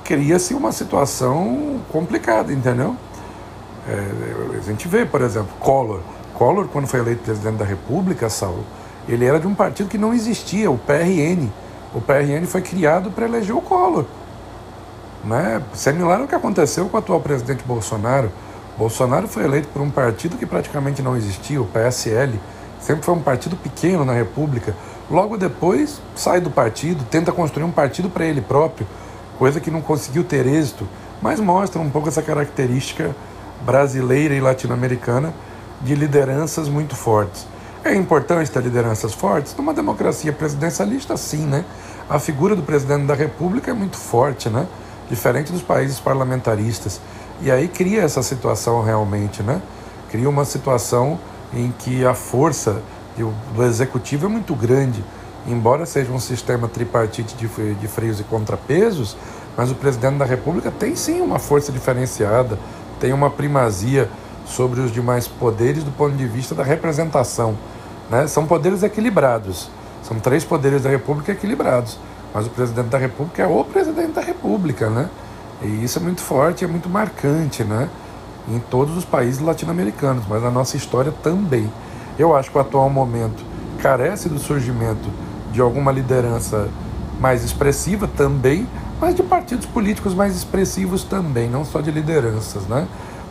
cria-se 0.04 0.54
uma 0.54 0.72
situação 0.72 1.80
complicada, 1.92 2.52
entendeu? 2.52 2.96
É, 3.88 4.58
a 4.58 4.62
gente 4.62 4.88
vê, 4.88 5.06
por 5.06 5.22
exemplo, 5.22 5.50
Collor. 5.60 6.02
Collor, 6.34 6.68
quando 6.68 6.88
foi 6.88 7.00
eleito 7.00 7.24
presidente 7.24 7.58
da 7.58 7.66
República, 7.66 8.30
Saulo, 8.30 8.66
ele 9.08 9.26
era 9.26 9.40
de 9.40 9.48
um 9.48 9.54
partido 9.54 9.90
que 9.90 9.98
não 9.98 10.14
existia, 10.14 10.70
o 10.70 10.78
PRN. 10.78 11.50
O 11.94 12.02
PRN 12.02 12.46
foi 12.46 12.62
criado 12.62 13.12
para 13.12 13.26
eleger 13.26 13.56
o 13.56 13.62
Collor. 13.62 14.06
Né? 15.24 15.62
Similar 15.74 16.22
ao 16.22 16.28
que 16.28 16.36
aconteceu 16.36 16.88
com 16.88 16.98
o 16.98 17.00
atual 17.00 17.20
presidente 17.22 17.64
Bolsonaro. 17.64 18.32
Bolsonaro 18.78 19.28
foi 19.28 19.44
eleito 19.44 19.68
por 19.68 19.82
um 19.82 19.90
partido 19.90 20.38
que 20.38 20.46
praticamente 20.46 21.02
não 21.02 21.16
existia, 21.16 21.62
o 21.62 21.66
PSL. 21.66 22.40
Sempre 22.80 23.06
foi 23.06 23.14
um 23.14 23.22
partido 23.22 23.56
pequeno 23.56 24.04
na 24.04 24.14
República. 24.14 24.76
Logo 25.10 25.38
depois, 25.38 26.02
sai 26.16 26.42
do 26.42 26.50
partido, 26.50 27.06
tenta 27.10 27.32
construir 27.32 27.64
um 27.64 27.72
partido 27.72 28.10
para 28.10 28.26
ele 28.26 28.42
próprio 28.42 28.88
coisa 29.38 29.60
que 29.60 29.72
não 29.72 29.82
conseguiu 29.82 30.24
ter 30.24 30.46
êxito, 30.46 30.88
mas 31.22 31.40
mostra 31.40 31.82
um 31.82 31.90
pouco 31.90 32.08
essa 32.08 32.22
característica 32.22 33.16
brasileira 33.66 34.34
e 34.34 34.42
latino-americana 34.42 35.34
de 35.82 35.96
lideranças 35.96 36.68
muito 36.70 36.96
fortes. 36.96 37.48
É 37.84 37.94
importante 37.94 38.50
ter 38.50 38.62
lideranças 38.62 39.14
fortes? 39.14 39.56
Numa 39.56 39.74
democracia 39.74 40.32
presidencialista, 40.32 41.18
sim, 41.18 41.46
né? 41.46 41.66
A 42.10 42.20
figura 42.20 42.56
do 42.56 42.64
presidente 42.64 43.06
da 43.06 43.14
República 43.14 43.72
é 43.72 43.74
muito 43.74 43.98
forte, 43.98 44.50
né? 44.50 44.68
diferente 45.10 45.52
dos 45.52 45.62
países 45.62 46.00
parlamentaristas. 46.00 47.00
E 47.42 47.52
aí 47.52 47.68
cria 47.68 48.02
essa 48.02 48.24
situação 48.24 48.82
realmente, 48.84 49.44
né? 49.44 49.62
Cria 50.10 50.30
uma 50.30 50.46
situação 50.46 51.20
em 51.54 51.74
que 51.80 52.06
a 52.06 52.14
força 52.14 52.82
do 53.56 53.64
executivo 53.64 54.26
é 54.26 54.30
muito 54.30 54.56
grande. 54.56 55.04
Embora 55.48 55.86
seja 55.86 56.12
um 56.12 56.20
sistema 56.20 56.68
tripartite 56.68 57.36
de 57.36 57.88
freios 57.88 58.20
e 58.20 58.24
contrapesos, 58.24 59.18
mas 59.58 59.70
o 59.70 59.76
presidente 59.76 60.18
da 60.18 60.26
República 60.26 60.72
tem 60.72 60.96
sim 60.96 61.22
uma 61.22 61.38
força 61.38 61.72
diferenciada, 61.72 62.58
tem 63.00 63.12
uma 63.12 63.30
primazia 63.30 64.10
sobre 64.46 64.80
os 64.80 64.92
demais 64.92 65.28
poderes 65.28 65.84
do 65.84 65.92
ponto 65.92 66.16
de 66.16 66.26
vista 66.26 66.56
da 66.56 66.64
representação. 66.64 67.58
Né? 68.10 68.26
São 68.28 68.46
poderes 68.46 68.84
equilibrados. 68.84 69.70
São 70.02 70.20
três 70.20 70.44
poderes 70.44 70.84
da 70.84 70.90
República 70.90 71.32
equilibrados. 71.32 71.98
Mas 72.34 72.48
o 72.48 72.50
presidente 72.50 72.88
da 72.88 72.98
República 72.98 73.44
é 73.44 73.48
o 73.48 73.64
presidente 73.64 74.14
da 74.14 74.22
República, 74.22 74.90
né? 74.90 75.08
E 75.62 75.84
isso 75.84 76.00
é 76.00 76.02
muito 76.02 76.22
forte, 76.22 76.66
é 76.66 76.68
muito 76.68 76.90
marcante, 76.90 77.64
né? 77.64 77.88
Em 78.50 78.60
todos 78.60 78.98
os 78.98 79.06
países 79.06 79.40
latino-americanos, 79.40 80.26
mas 80.28 80.42
na 80.42 80.50
nossa 80.50 80.76
história 80.76 81.14
também. 81.24 81.72
Eu 82.18 82.36
acho 82.36 82.50
que 82.50 82.58
o 82.58 82.62
atual 82.62 82.90
momento 82.90 83.44
carece 83.80 84.28
do 84.28 84.40
surgimento 84.40 85.10
de 85.54 85.62
alguma 85.62 85.92
liderança 85.92 86.68
mais 87.20 87.44
expressiva 87.44 88.08
também, 88.08 88.68
mas 89.00 89.16
de 89.16 89.22
partidos 89.22 89.66
políticos 89.68 90.14
mais 90.14 90.36
expressivos 90.36 91.04
também, 91.04 91.48
não 91.48 91.64
só 91.64 91.80
de 91.80 91.92
lideranças, 91.92 92.64
né? 92.64 92.88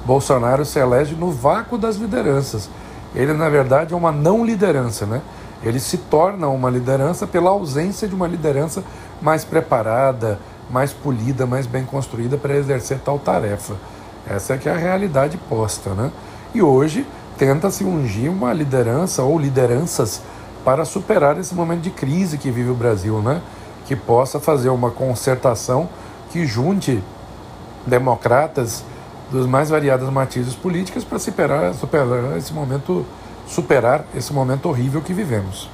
Bolsonaro 0.06 0.64
se 0.64 0.78
elege 0.78 1.14
no 1.14 1.30
vácuo 1.32 1.76
das 1.76 1.96
lideranças. 1.96 2.70
Ele, 3.14 3.32
na 3.32 3.48
verdade, 3.48 3.92
é 3.92 3.96
uma 3.96 4.12
não 4.12 4.44
liderança, 4.44 5.04
né? 5.04 5.20
Ele 5.62 5.78
se 5.78 5.98
torna 5.98 6.48
uma 6.48 6.70
liderança 6.70 7.26
pela 7.26 7.50
ausência 7.50 8.08
de 8.08 8.14
uma 8.14 8.26
liderança 8.26 8.82
mais 9.20 9.44
preparada, 9.44 10.38
mais 10.70 10.92
polida, 10.92 11.44
mais 11.44 11.66
bem 11.66 11.85
construída 11.85 12.37
para 12.37 12.56
exercer 12.56 13.00
tal 13.00 13.18
tarefa. 13.18 13.74
Essa 14.28 14.54
é 14.54 14.58
que 14.58 14.68
é 14.68 14.72
a 14.72 14.76
realidade 14.76 15.37
posta, 15.48 15.90
né? 15.90 16.11
E 16.54 16.62
hoje 16.62 17.06
tenta-se 17.37 17.85
ungir 17.85 18.30
uma 18.30 18.52
liderança 18.52 19.22
ou 19.22 19.38
lideranças 19.38 20.22
para 20.64 20.85
superar 20.85 21.38
esse 21.38 21.55
momento 21.55 21.83
de 21.83 21.90
crise 21.90 22.38
que 22.38 22.51
vive 22.51 22.70
o 22.70 22.75
Brasil, 22.75 23.20
né? 23.20 23.42
Que 23.87 23.96
possa 23.96 24.38
fazer 24.38 24.68
uma 24.68 24.90
concertação 24.90 25.88
que 26.31 26.46
junte 26.46 27.03
democratas 27.87 28.85
dos 29.31 29.46
mais 29.46 29.70
variadas 29.70 30.09
matizes 30.11 30.55
políticas 30.55 31.05
para 31.05 31.18
superar, 31.18 31.75
superar 31.75 32.37
esse 32.37 32.53
momento 32.53 33.05
superar 33.46 34.07
esse 34.14 34.33
momento 34.33 34.68
horrível 34.68 35.03
que 35.03 35.12
vivemos. 35.12 35.68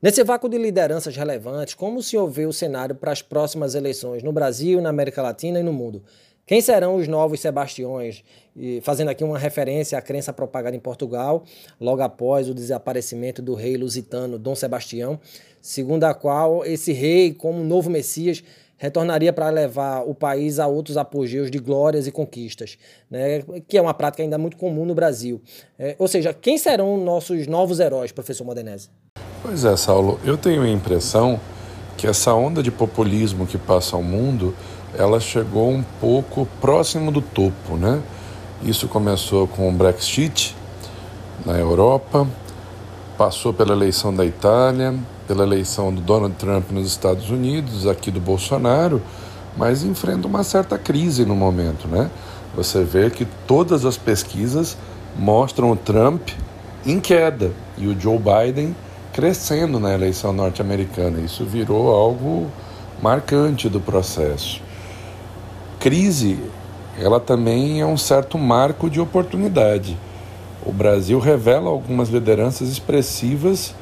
Nesse 0.00 0.22
vácuo 0.22 0.48
de 0.48 0.56
lideranças 0.56 1.16
relevantes, 1.16 1.74
como 1.74 1.98
o 1.98 2.02
senhor 2.02 2.28
vê 2.28 2.46
o 2.46 2.52
cenário 2.52 2.94
para 2.94 3.10
as 3.10 3.20
próximas 3.20 3.74
eleições 3.74 4.22
no 4.22 4.32
Brasil, 4.32 4.80
na 4.80 4.90
América 4.90 5.20
Latina 5.20 5.58
e 5.58 5.62
no 5.62 5.72
mundo? 5.72 6.02
Quem 6.48 6.62
serão 6.62 6.96
os 6.96 7.06
novos 7.06 7.40
Sebastiões? 7.40 8.24
E 8.56 8.80
fazendo 8.80 9.08
aqui 9.10 9.22
uma 9.22 9.38
referência 9.38 9.98
à 9.98 10.00
crença 10.00 10.32
propagada 10.32 10.74
em 10.74 10.80
Portugal, 10.80 11.44
logo 11.78 12.00
após 12.00 12.48
o 12.48 12.54
desaparecimento 12.54 13.42
do 13.42 13.52
rei 13.52 13.76
lusitano 13.76 14.38
Dom 14.38 14.54
Sebastião, 14.54 15.20
segundo 15.60 16.04
a 16.04 16.14
qual 16.14 16.64
esse 16.64 16.90
rei, 16.90 17.34
como 17.34 17.62
novo 17.62 17.90
Messias, 17.90 18.42
retornaria 18.78 19.30
para 19.30 19.50
levar 19.50 20.08
o 20.08 20.14
país 20.14 20.58
a 20.58 20.66
outros 20.66 20.96
apogeus 20.96 21.50
de 21.50 21.58
glórias 21.58 22.06
e 22.06 22.10
conquistas, 22.10 22.78
né, 23.10 23.42
que 23.68 23.76
é 23.76 23.82
uma 23.82 23.92
prática 23.92 24.22
ainda 24.22 24.38
muito 24.38 24.56
comum 24.56 24.86
no 24.86 24.94
Brasil. 24.94 25.42
É, 25.78 25.96
ou 25.98 26.08
seja, 26.08 26.32
quem 26.32 26.56
serão 26.56 26.96
nossos 26.96 27.46
novos 27.46 27.78
heróis, 27.78 28.10
professor 28.10 28.44
Modenese? 28.44 28.88
Pois 29.42 29.66
é, 29.66 29.76
Saulo, 29.76 30.18
eu 30.24 30.38
tenho 30.38 30.62
a 30.62 30.68
impressão 30.70 31.38
que 31.98 32.06
essa 32.06 32.32
onda 32.32 32.62
de 32.62 32.70
populismo 32.70 33.44
que 33.44 33.58
passa 33.58 33.96
ao 33.96 34.02
mundo, 34.02 34.54
ela 34.96 35.20
chegou 35.20 35.70
um 35.70 35.82
pouco 36.00 36.46
próximo 36.60 37.10
do 37.10 37.20
topo, 37.20 37.76
né? 37.76 38.00
Isso 38.62 38.88
começou 38.88 39.46
com 39.46 39.68
o 39.68 39.72
Brexit 39.72 40.56
na 41.44 41.52
Europa, 41.54 42.26
passou 43.16 43.52
pela 43.52 43.72
eleição 43.72 44.14
da 44.14 44.24
Itália, 44.24 44.94
pela 45.26 45.44
eleição 45.44 45.92
do 45.92 46.00
Donald 46.00 46.34
Trump 46.36 46.70
nos 46.70 46.86
Estados 46.86 47.30
Unidos, 47.30 47.86
aqui 47.86 48.10
do 48.10 48.20
Bolsonaro, 48.20 49.00
mas 49.56 49.82
enfrenta 49.82 50.26
uma 50.26 50.42
certa 50.42 50.78
crise 50.78 51.24
no 51.24 51.36
momento, 51.36 51.86
né? 51.86 52.10
Você 52.56 52.82
vê 52.82 53.10
que 53.10 53.26
todas 53.46 53.84
as 53.84 53.96
pesquisas 53.96 54.76
mostram 55.16 55.70
o 55.70 55.76
Trump 55.76 56.28
em 56.86 56.98
queda 56.98 57.52
e 57.76 57.86
o 57.86 57.98
Joe 57.98 58.18
Biden 58.18 58.74
crescendo 59.12 59.78
na 59.78 59.92
eleição 59.92 60.32
norte-americana. 60.32 61.20
Isso 61.20 61.44
virou 61.44 61.94
algo 61.94 62.50
marcante 63.02 63.68
do 63.68 63.80
processo. 63.80 64.60
Crise, 65.80 66.38
ela 66.98 67.20
também 67.20 67.80
é 67.80 67.86
um 67.86 67.96
certo 67.96 68.36
marco 68.36 68.90
de 68.90 69.00
oportunidade. 69.00 69.96
O 70.66 70.72
Brasil 70.72 71.20
revela 71.20 71.70
algumas 71.70 72.08
lideranças 72.08 72.68
expressivas 72.68 73.74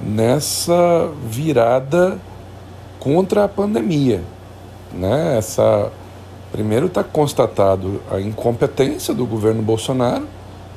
nessa 0.00 1.10
virada 1.26 2.18
contra 2.98 3.44
a 3.44 3.48
pandemia. 3.48 4.22
Né? 4.92 5.36
Essa, 5.36 5.92
primeiro 6.50 6.86
está 6.86 7.04
constatado 7.04 8.00
a 8.10 8.18
incompetência 8.18 9.12
do 9.12 9.26
governo 9.26 9.62
Bolsonaro 9.62 10.26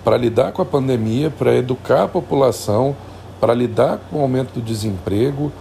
para 0.03 0.17
lidar 0.17 0.51
com 0.51 0.61
a 0.61 0.65
pandemia, 0.65 1.29
para 1.29 1.55
educar 1.55 2.03
a 2.03 2.07
população, 2.07 2.93
para 3.39 3.53
lidar 3.53 3.97
com 4.09 4.19
o 4.19 4.21
aumento 4.21 4.55
do 4.55 4.61
desemprego, 4.61 5.53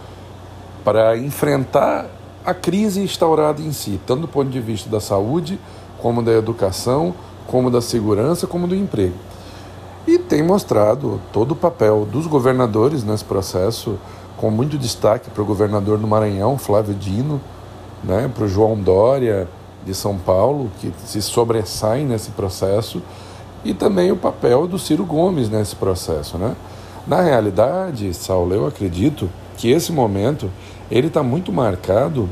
para 0.83 1.17
enfrentar 1.17 2.07
a 2.45 2.53
crise 2.53 3.01
instaurada 3.01 3.61
em 3.61 3.71
si, 3.71 3.99
tanto 4.05 4.21
do 4.21 4.27
ponto 4.27 4.49
de 4.49 4.59
vista 4.59 4.89
da 4.89 4.99
saúde, 4.99 5.59
como 6.01 6.21
da 6.21 6.31
educação, 6.33 7.13
como 7.47 7.69
da 7.69 7.81
segurança, 7.81 8.47
como 8.47 8.67
do 8.67 8.75
emprego 8.75 9.15
e 10.05 10.17
tem 10.17 10.43
mostrado 10.43 11.19
todo 11.31 11.51
o 11.51 11.55
papel 11.55 12.05
dos 12.05 12.27
governadores 12.27 13.03
nesse 13.03 13.23
processo, 13.23 13.97
com 14.37 14.49
muito 14.51 14.77
destaque 14.77 15.29
para 15.29 15.41
o 15.41 15.45
governador 15.45 15.97
do 15.97 16.07
Maranhão, 16.07 16.57
Flávio 16.57 16.93
Dino, 16.93 17.39
né, 18.03 18.29
para 18.33 18.43
o 18.43 18.47
João 18.47 18.75
Dória 18.75 19.47
de 19.85 19.93
São 19.93 20.17
Paulo, 20.17 20.69
que 20.79 20.91
se 21.05 21.21
sobressai 21.21 22.03
nesse 22.03 22.31
processo, 22.31 23.01
e 23.63 23.73
também 23.73 24.11
o 24.11 24.17
papel 24.17 24.67
do 24.67 24.77
Ciro 24.77 25.05
Gomes 25.05 25.49
nesse 25.49 25.75
processo. 25.75 26.37
Né? 26.37 26.53
Na 27.07 27.21
realidade, 27.21 28.13
Saulo, 28.13 28.53
eu 28.53 28.67
acredito 28.67 29.29
que 29.57 29.71
esse 29.71 29.93
momento 29.93 30.49
ele 30.89 31.07
está 31.07 31.23
muito 31.23 31.51
marcado 31.51 32.29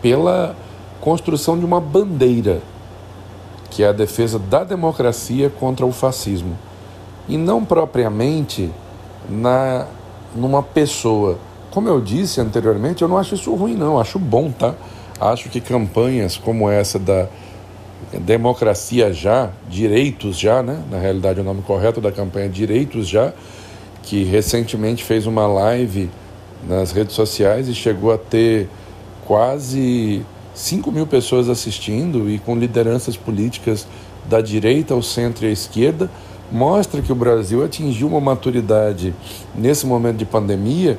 pela 0.00 0.56
construção 1.00 1.58
de 1.58 1.64
uma 1.64 1.80
bandeira, 1.80 2.60
que 3.70 3.82
é 3.82 3.88
a 3.88 3.92
defesa 3.92 4.38
da 4.38 4.64
democracia 4.64 5.50
contra 5.50 5.84
o 5.84 5.92
fascismo 5.92 6.56
e 7.28 7.36
não 7.36 7.64
propriamente 7.64 8.70
na 9.28 9.86
numa 10.34 10.62
pessoa. 10.62 11.38
Como 11.70 11.88
eu 11.88 12.00
disse 12.00 12.40
anteriormente, 12.40 13.02
eu 13.02 13.08
não 13.08 13.18
acho 13.18 13.34
isso 13.34 13.54
ruim 13.54 13.74
não, 13.74 13.98
acho 13.98 14.18
bom, 14.18 14.50
tá? 14.50 14.74
Acho 15.20 15.48
que 15.48 15.60
campanhas 15.60 16.36
como 16.36 16.70
essa 16.70 16.98
da 16.98 17.26
democracia 18.12 19.12
já, 19.12 19.50
direitos 19.68 20.38
já, 20.38 20.62
né? 20.62 20.82
Na 20.90 20.98
realidade 20.98 21.40
o 21.40 21.44
nome 21.44 21.62
correto 21.62 22.00
da 22.00 22.12
campanha 22.12 22.46
é 22.46 22.48
direitos 22.48 23.06
já, 23.08 23.32
que 24.02 24.24
recentemente 24.24 25.04
fez 25.04 25.26
uma 25.26 25.46
live 25.46 26.08
nas 26.66 26.92
redes 26.92 27.14
sociais 27.14 27.68
e 27.68 27.74
chegou 27.74 28.12
a 28.12 28.18
ter 28.18 28.68
quase 29.26 30.24
5 30.54 30.90
mil 30.90 31.06
pessoas 31.06 31.48
assistindo 31.48 32.28
e 32.28 32.38
com 32.38 32.56
lideranças 32.56 33.16
políticas 33.16 33.86
da 34.28 34.40
direita 34.40 34.94
ao 34.94 35.02
centro 35.02 35.44
e 35.44 35.48
à 35.48 35.52
esquerda 35.52 36.10
mostra 36.50 37.02
que 37.02 37.12
o 37.12 37.14
Brasil 37.14 37.64
atingiu 37.64 38.08
uma 38.08 38.20
maturidade 38.20 39.14
nesse 39.54 39.86
momento 39.86 40.16
de 40.16 40.24
pandemia, 40.24 40.98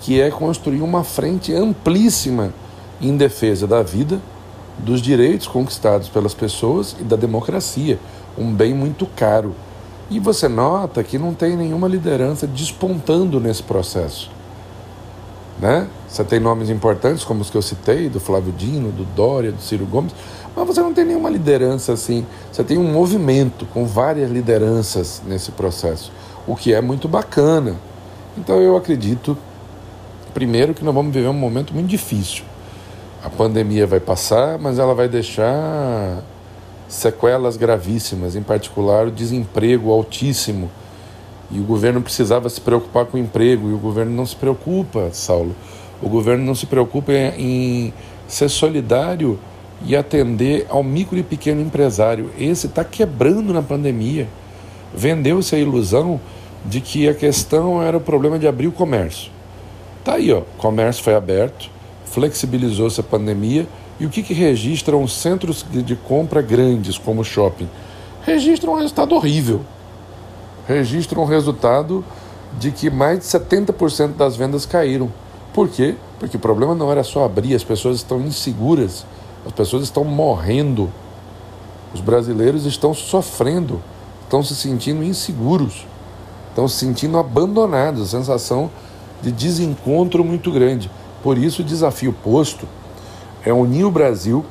que 0.00 0.20
é 0.20 0.30
construir 0.30 0.82
uma 0.82 1.02
frente 1.02 1.52
amplíssima 1.52 2.52
em 3.00 3.16
defesa 3.16 3.66
da 3.66 3.82
vida, 3.82 4.20
dos 4.78 5.00
direitos 5.00 5.46
conquistados 5.46 6.08
pelas 6.08 6.34
pessoas 6.34 6.96
e 7.00 7.04
da 7.04 7.16
democracia, 7.16 7.98
um 8.36 8.52
bem 8.52 8.74
muito 8.74 9.06
caro. 9.06 9.54
E 10.10 10.18
você 10.18 10.48
nota 10.48 11.02
que 11.02 11.18
não 11.18 11.32
tem 11.32 11.56
nenhuma 11.56 11.88
liderança 11.88 12.46
despontando 12.46 13.40
nesse 13.40 13.62
processo. 13.62 14.30
Né? 15.58 15.86
Você 16.08 16.24
tem 16.24 16.40
nomes 16.40 16.68
importantes, 16.68 17.24
como 17.24 17.40
os 17.40 17.50
que 17.50 17.56
eu 17.56 17.62
citei, 17.62 18.08
do 18.08 18.18
Flávio 18.18 18.52
Dino, 18.52 18.90
do 18.90 19.04
Dória, 19.04 19.52
do 19.52 19.62
Ciro 19.62 19.86
Gomes, 19.86 20.12
mas 20.54 20.66
você 20.66 20.80
não 20.80 20.92
tem 20.92 21.04
nenhuma 21.04 21.30
liderança 21.30 21.92
assim. 21.92 22.26
Você 22.50 22.62
tem 22.64 22.78
um 22.78 22.92
movimento 22.92 23.66
com 23.66 23.86
várias 23.86 24.30
lideranças 24.30 25.22
nesse 25.26 25.52
processo, 25.52 26.12
o 26.46 26.56
que 26.56 26.74
é 26.74 26.80
muito 26.80 27.08
bacana. 27.08 27.76
Então 28.36 28.60
eu 28.60 28.76
acredito, 28.76 29.36
primeiro, 30.32 30.74
que 30.74 30.84
nós 30.84 30.94
vamos 30.94 31.14
viver 31.14 31.28
um 31.28 31.32
momento 31.32 31.72
muito 31.72 31.88
difícil. 31.88 32.44
A 33.22 33.30
pandemia 33.30 33.86
vai 33.86 34.00
passar, 34.00 34.58
mas 34.58 34.78
ela 34.78 34.94
vai 34.94 35.08
deixar 35.08 36.22
sequelas 36.88 37.56
gravíssimas, 37.56 38.36
em 38.36 38.42
particular 38.42 39.06
o 39.06 39.10
desemprego 39.10 39.90
altíssimo. 39.90 40.70
E 41.54 41.60
o 41.60 41.62
governo 41.62 42.02
precisava 42.02 42.48
se 42.48 42.60
preocupar 42.60 43.06
com 43.06 43.16
o 43.16 43.20
emprego, 43.20 43.70
e 43.70 43.72
o 43.72 43.78
governo 43.78 44.10
não 44.10 44.26
se 44.26 44.34
preocupa, 44.34 45.10
Saulo. 45.12 45.54
O 46.02 46.08
governo 46.08 46.44
não 46.44 46.54
se 46.54 46.66
preocupa 46.66 47.12
em 47.12 47.94
ser 48.26 48.48
solidário 48.48 49.38
e 49.86 49.94
atender 49.94 50.66
ao 50.68 50.82
micro 50.82 51.16
e 51.16 51.22
pequeno 51.22 51.62
empresário. 51.62 52.30
Esse 52.36 52.66
está 52.66 52.82
quebrando 52.82 53.52
na 53.52 53.62
pandemia. 53.62 54.26
Vendeu-se 54.92 55.54
a 55.54 55.58
ilusão 55.58 56.20
de 56.64 56.80
que 56.80 57.08
a 57.08 57.14
questão 57.14 57.80
era 57.80 57.96
o 57.96 58.00
problema 58.00 58.36
de 58.36 58.48
abrir 58.48 58.66
o 58.66 58.72
comércio. 58.72 59.30
Tá 60.02 60.14
aí, 60.14 60.32
ó, 60.32 60.40
o 60.40 60.58
comércio 60.58 61.04
foi 61.04 61.14
aberto, 61.14 61.70
flexibilizou-se 62.04 62.98
a 62.98 63.04
pandemia 63.04 63.66
e 64.00 64.06
o 64.06 64.10
que, 64.10 64.24
que 64.24 64.34
registram 64.34 65.02
os 65.02 65.12
centros 65.12 65.64
de 65.70 65.94
compra 65.94 66.42
grandes 66.42 66.98
como 66.98 67.20
o 67.20 67.24
shopping? 67.24 67.68
Registram 68.22 68.72
um 68.72 68.76
resultado 68.76 69.14
horrível. 69.14 69.60
Registram 70.66 71.22
um 71.22 71.26
resultado 71.26 72.04
de 72.58 72.70
que 72.70 72.90
mais 72.90 73.18
de 73.20 73.24
70% 73.26 74.16
das 74.16 74.36
vendas 74.36 74.64
caíram. 74.64 75.10
Por 75.52 75.68
quê? 75.68 75.94
Porque 76.18 76.36
o 76.36 76.40
problema 76.40 76.74
não 76.74 76.90
era 76.90 77.04
só 77.04 77.24
abrir, 77.24 77.54
as 77.54 77.64
pessoas 77.64 77.96
estão 77.96 78.20
inseguras, 78.20 79.06
as 79.46 79.52
pessoas 79.52 79.84
estão 79.84 80.04
morrendo. 80.04 80.90
Os 81.92 82.00
brasileiros 82.00 82.66
estão 82.66 82.92
sofrendo, 82.92 83.80
estão 84.22 84.42
se 84.42 84.54
sentindo 84.54 85.04
inseguros, 85.04 85.86
estão 86.48 86.66
se 86.66 86.76
sentindo 86.76 87.18
abandonados, 87.18 88.02
a 88.02 88.18
sensação 88.18 88.70
de 89.22 89.30
desencontro 89.30 90.24
muito 90.24 90.50
grande. 90.50 90.90
Por 91.22 91.38
isso, 91.38 91.62
o 91.62 91.64
desafio 91.64 92.12
posto 92.12 92.66
é 93.44 93.52
unir 93.52 93.84
o 93.84 93.90
Brasil 93.90 94.44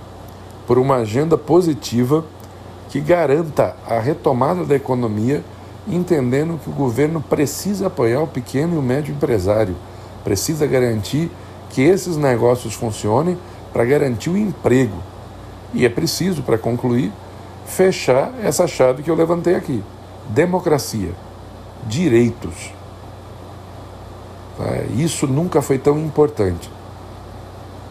por 0.66 0.78
uma 0.78 0.98
agenda 0.98 1.38
positiva 1.38 2.24
que 2.90 3.00
garanta 3.00 3.76
a 3.88 4.00
retomada 4.00 4.64
da 4.64 4.76
economia, 4.76 5.44
entendendo 5.88 6.60
que 6.62 6.70
o 6.70 6.74
governo 6.74 7.22
precisa 7.22 7.88
apoiar 7.88 8.22
o 8.22 8.28
pequeno 8.28 8.76
e 8.76 8.78
o 8.78 8.82
médio 8.82 9.14
empresário 9.14 9.76
precisa 10.24 10.66
garantir 10.66 11.30
que 11.70 11.82
esses 11.82 12.16
negócios 12.16 12.74
funcionem 12.74 13.38
para 13.72 13.84
garantir 13.84 14.30
o 14.30 14.38
emprego. 14.38 14.98
E 15.74 15.86
é 15.86 15.90
preciso, 15.90 16.44
para 16.44 16.58
concluir, 16.58 17.12
fechar 17.66 18.32
essa 18.42 18.68
chave 18.68 19.04
que 19.04 19.10
eu 19.10 19.16
levantei 19.16 19.56
aqui: 19.56 19.84
democracia, 20.30 21.12
direitos. 21.88 22.72
Tá? 24.58 24.84
Isso 24.96 25.28
nunca 25.28 25.62
foi 25.62 25.80
tão 25.80 25.98
importante. 26.00 26.70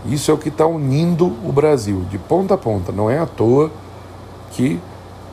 Isso 0.07 0.31
é 0.31 0.35
o 0.35 0.39
que 0.39 0.49
está 0.49 0.67
unindo 0.67 1.27
o 1.27 1.53
Brasil 1.53 2.05
de 2.11 2.19
ponta 2.19 2.55
a 2.55 2.59
ponta. 2.59 2.91
Não 2.91 3.11
é 3.11 3.19
à 3.19 3.27
toa 3.27 3.71
que 4.53 4.81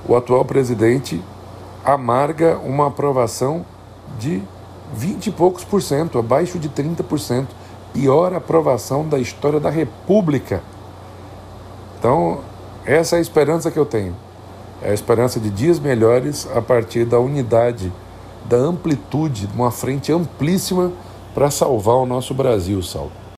o 0.08 0.16
atual 0.16 0.46
presidente 0.46 1.22
amarga 1.94 2.58
uma 2.58 2.88
aprovação 2.88 3.66
de 4.18 4.42
20 4.94 5.28
e 5.28 5.32
poucos 5.32 5.64
por 5.64 5.82
cento, 5.82 6.18
abaixo 6.18 6.58
de 6.58 6.70
30%. 6.70 7.48
Pior 7.94 8.34
aprovação 8.34 9.08
da 9.08 9.18
história 9.18 9.60
da 9.60 9.70
República. 9.70 10.62
Então, 11.98 12.40
essa 12.86 13.16
é 13.16 13.20
a 13.20 13.22
esperança 13.22 13.72
que 13.72 13.78
eu 13.78 13.86
tenho. 13.86 14.16
É 14.82 14.92
a 14.92 14.94
esperança 14.94 15.40
de 15.40 15.50
dias 15.50 15.80
melhores 15.80 16.48
a 16.56 16.62
partir 16.62 17.06
da 17.06 17.20
unidade, 17.20 17.92
da 18.46 18.58
amplitude, 18.58 19.48
de 19.48 19.54
uma 19.54 19.72
frente 19.72 20.12
amplíssima 20.12 20.92
para 21.34 21.52
salvar 21.52 21.96
o 21.96 22.06
nosso 22.06 22.34
Brasil, 22.34 22.82
Saulo. 22.82 23.29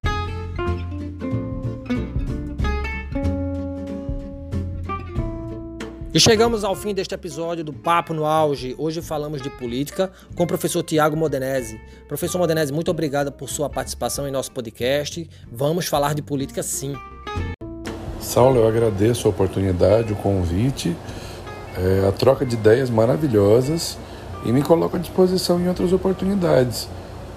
E 6.13 6.19
chegamos 6.19 6.65
ao 6.65 6.75
fim 6.75 6.93
deste 6.93 7.15
episódio 7.15 7.63
do 7.63 7.71
Papo 7.71 8.13
no 8.13 8.25
Auge. 8.25 8.75
Hoje 8.77 9.01
falamos 9.01 9.41
de 9.41 9.49
política 9.49 10.11
com 10.35 10.43
o 10.43 10.47
professor 10.47 10.83
Tiago 10.83 11.15
Modenese. 11.15 11.79
Professor 12.05 12.37
Modenese, 12.37 12.73
muito 12.73 12.91
obrigado 12.91 13.31
por 13.31 13.47
sua 13.47 13.69
participação 13.69 14.27
em 14.27 14.31
nosso 14.31 14.51
podcast. 14.51 15.29
Vamos 15.49 15.85
falar 15.85 16.13
de 16.13 16.21
política 16.21 16.61
sim. 16.63 16.97
Saulo, 18.19 18.59
eu 18.59 18.67
agradeço 18.67 19.25
a 19.25 19.29
oportunidade, 19.29 20.11
o 20.11 20.17
convite, 20.17 20.97
é, 21.77 22.05
a 22.05 22.11
troca 22.11 22.45
de 22.45 22.55
ideias 22.57 22.89
maravilhosas 22.89 23.97
e 24.43 24.51
me 24.51 24.61
coloco 24.61 24.97
à 24.97 24.99
disposição 24.99 25.61
em 25.61 25.69
outras 25.69 25.93
oportunidades. 25.93 26.89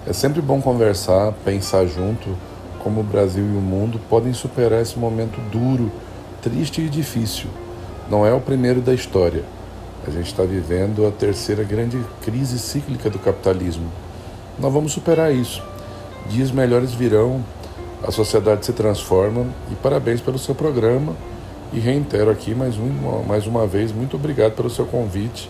É 0.05 0.11
sempre 0.11 0.41
bom 0.41 0.61
conversar, 0.61 1.31
pensar 1.45 1.85
junto 1.85 2.37
como 2.79 2.99
o 2.99 3.03
Brasil 3.05 3.45
e 3.45 3.57
o 3.57 3.61
mundo 3.61 4.01
podem 4.09 4.33
superar 4.33 4.81
esse 4.81 4.99
momento 4.99 5.39
duro, 5.49 5.89
triste 6.41 6.81
e 6.81 6.89
difícil 6.89 7.47
não 8.09 8.25
é 8.25 8.33
o 8.33 8.39
primeiro 8.39 8.81
da 8.81 8.93
história. 8.93 9.43
A 10.07 10.11
gente 10.11 10.27
está 10.27 10.43
vivendo 10.43 11.07
a 11.07 11.11
terceira 11.11 11.63
grande 11.63 11.99
crise 12.21 12.59
cíclica 12.59 13.09
do 13.09 13.17
capitalismo. 13.17 13.89
Nós 14.59 14.71
vamos 14.71 14.91
superar 14.91 15.33
isso. 15.33 15.63
Dias 16.29 16.51
melhores 16.51 16.93
virão, 16.93 17.43
a 18.03 18.11
sociedade 18.11 18.65
se 18.65 18.73
transforma 18.73 19.47
e 19.71 19.75
parabéns 19.75 20.21
pelo 20.21 20.37
seu 20.37 20.53
programa. 20.53 21.15
E 21.73 21.79
reitero 21.79 22.29
aqui 22.29 22.53
mais 22.53 22.77
uma, 22.77 23.23
mais 23.23 23.47
uma 23.47 23.65
vez, 23.65 23.91
muito 23.91 24.15
obrigado 24.15 24.53
pelo 24.53 24.69
seu 24.69 24.85
convite 24.85 25.49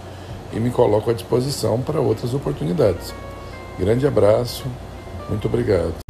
e 0.54 0.60
me 0.60 0.72
coloco 0.72 1.10
à 1.10 1.14
disposição 1.14 1.82
para 1.82 2.00
outras 2.00 2.34
oportunidades. 2.34 3.14
Grande 3.78 4.08
abraço, 4.08 4.64
muito 5.30 5.48
obrigado. 5.48 6.05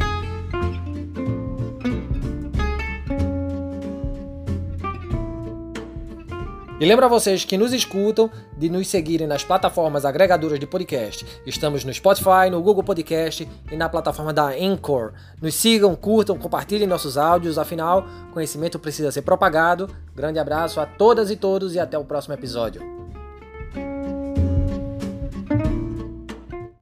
E 6.78 6.86
lembro 6.86 7.06
a 7.06 7.08
vocês 7.08 7.46
que 7.46 7.58
nos 7.58 7.72
escutam 7.72 8.30
de 8.58 8.70
nos 8.70 8.90
seguirem 8.90 9.26
nas 9.26 9.46
plataformas 9.46 10.04
agregadoras 10.04 10.60
de 10.60 10.68
podcast. 10.68 11.26
Estamos 11.46 11.86
no 11.86 11.94
Spotify, 11.94 12.50
no 12.52 12.62
Google 12.62 12.84
Podcast 12.84 13.48
e 13.72 13.78
na 13.78 13.88
plataforma 13.88 14.34
da 14.34 14.48
Anchor. 14.48 15.14
Nos 15.42 15.56
sigam, 15.56 15.96
curtam, 15.96 16.38
compartilhem 16.38 16.86
nossos 16.86 17.18
áudios, 17.18 17.58
afinal, 17.58 18.06
conhecimento 18.34 18.78
precisa 18.78 19.10
ser 19.10 19.22
propagado. 19.22 19.90
Grande 20.14 20.38
abraço 20.38 20.82
a 20.82 20.86
todas 20.86 21.32
e 21.32 21.38
todos 21.38 21.76
e 21.76 21.80
até 21.80 21.98
o 21.98 22.04
próximo 22.04 22.34
episódio. 22.34 22.95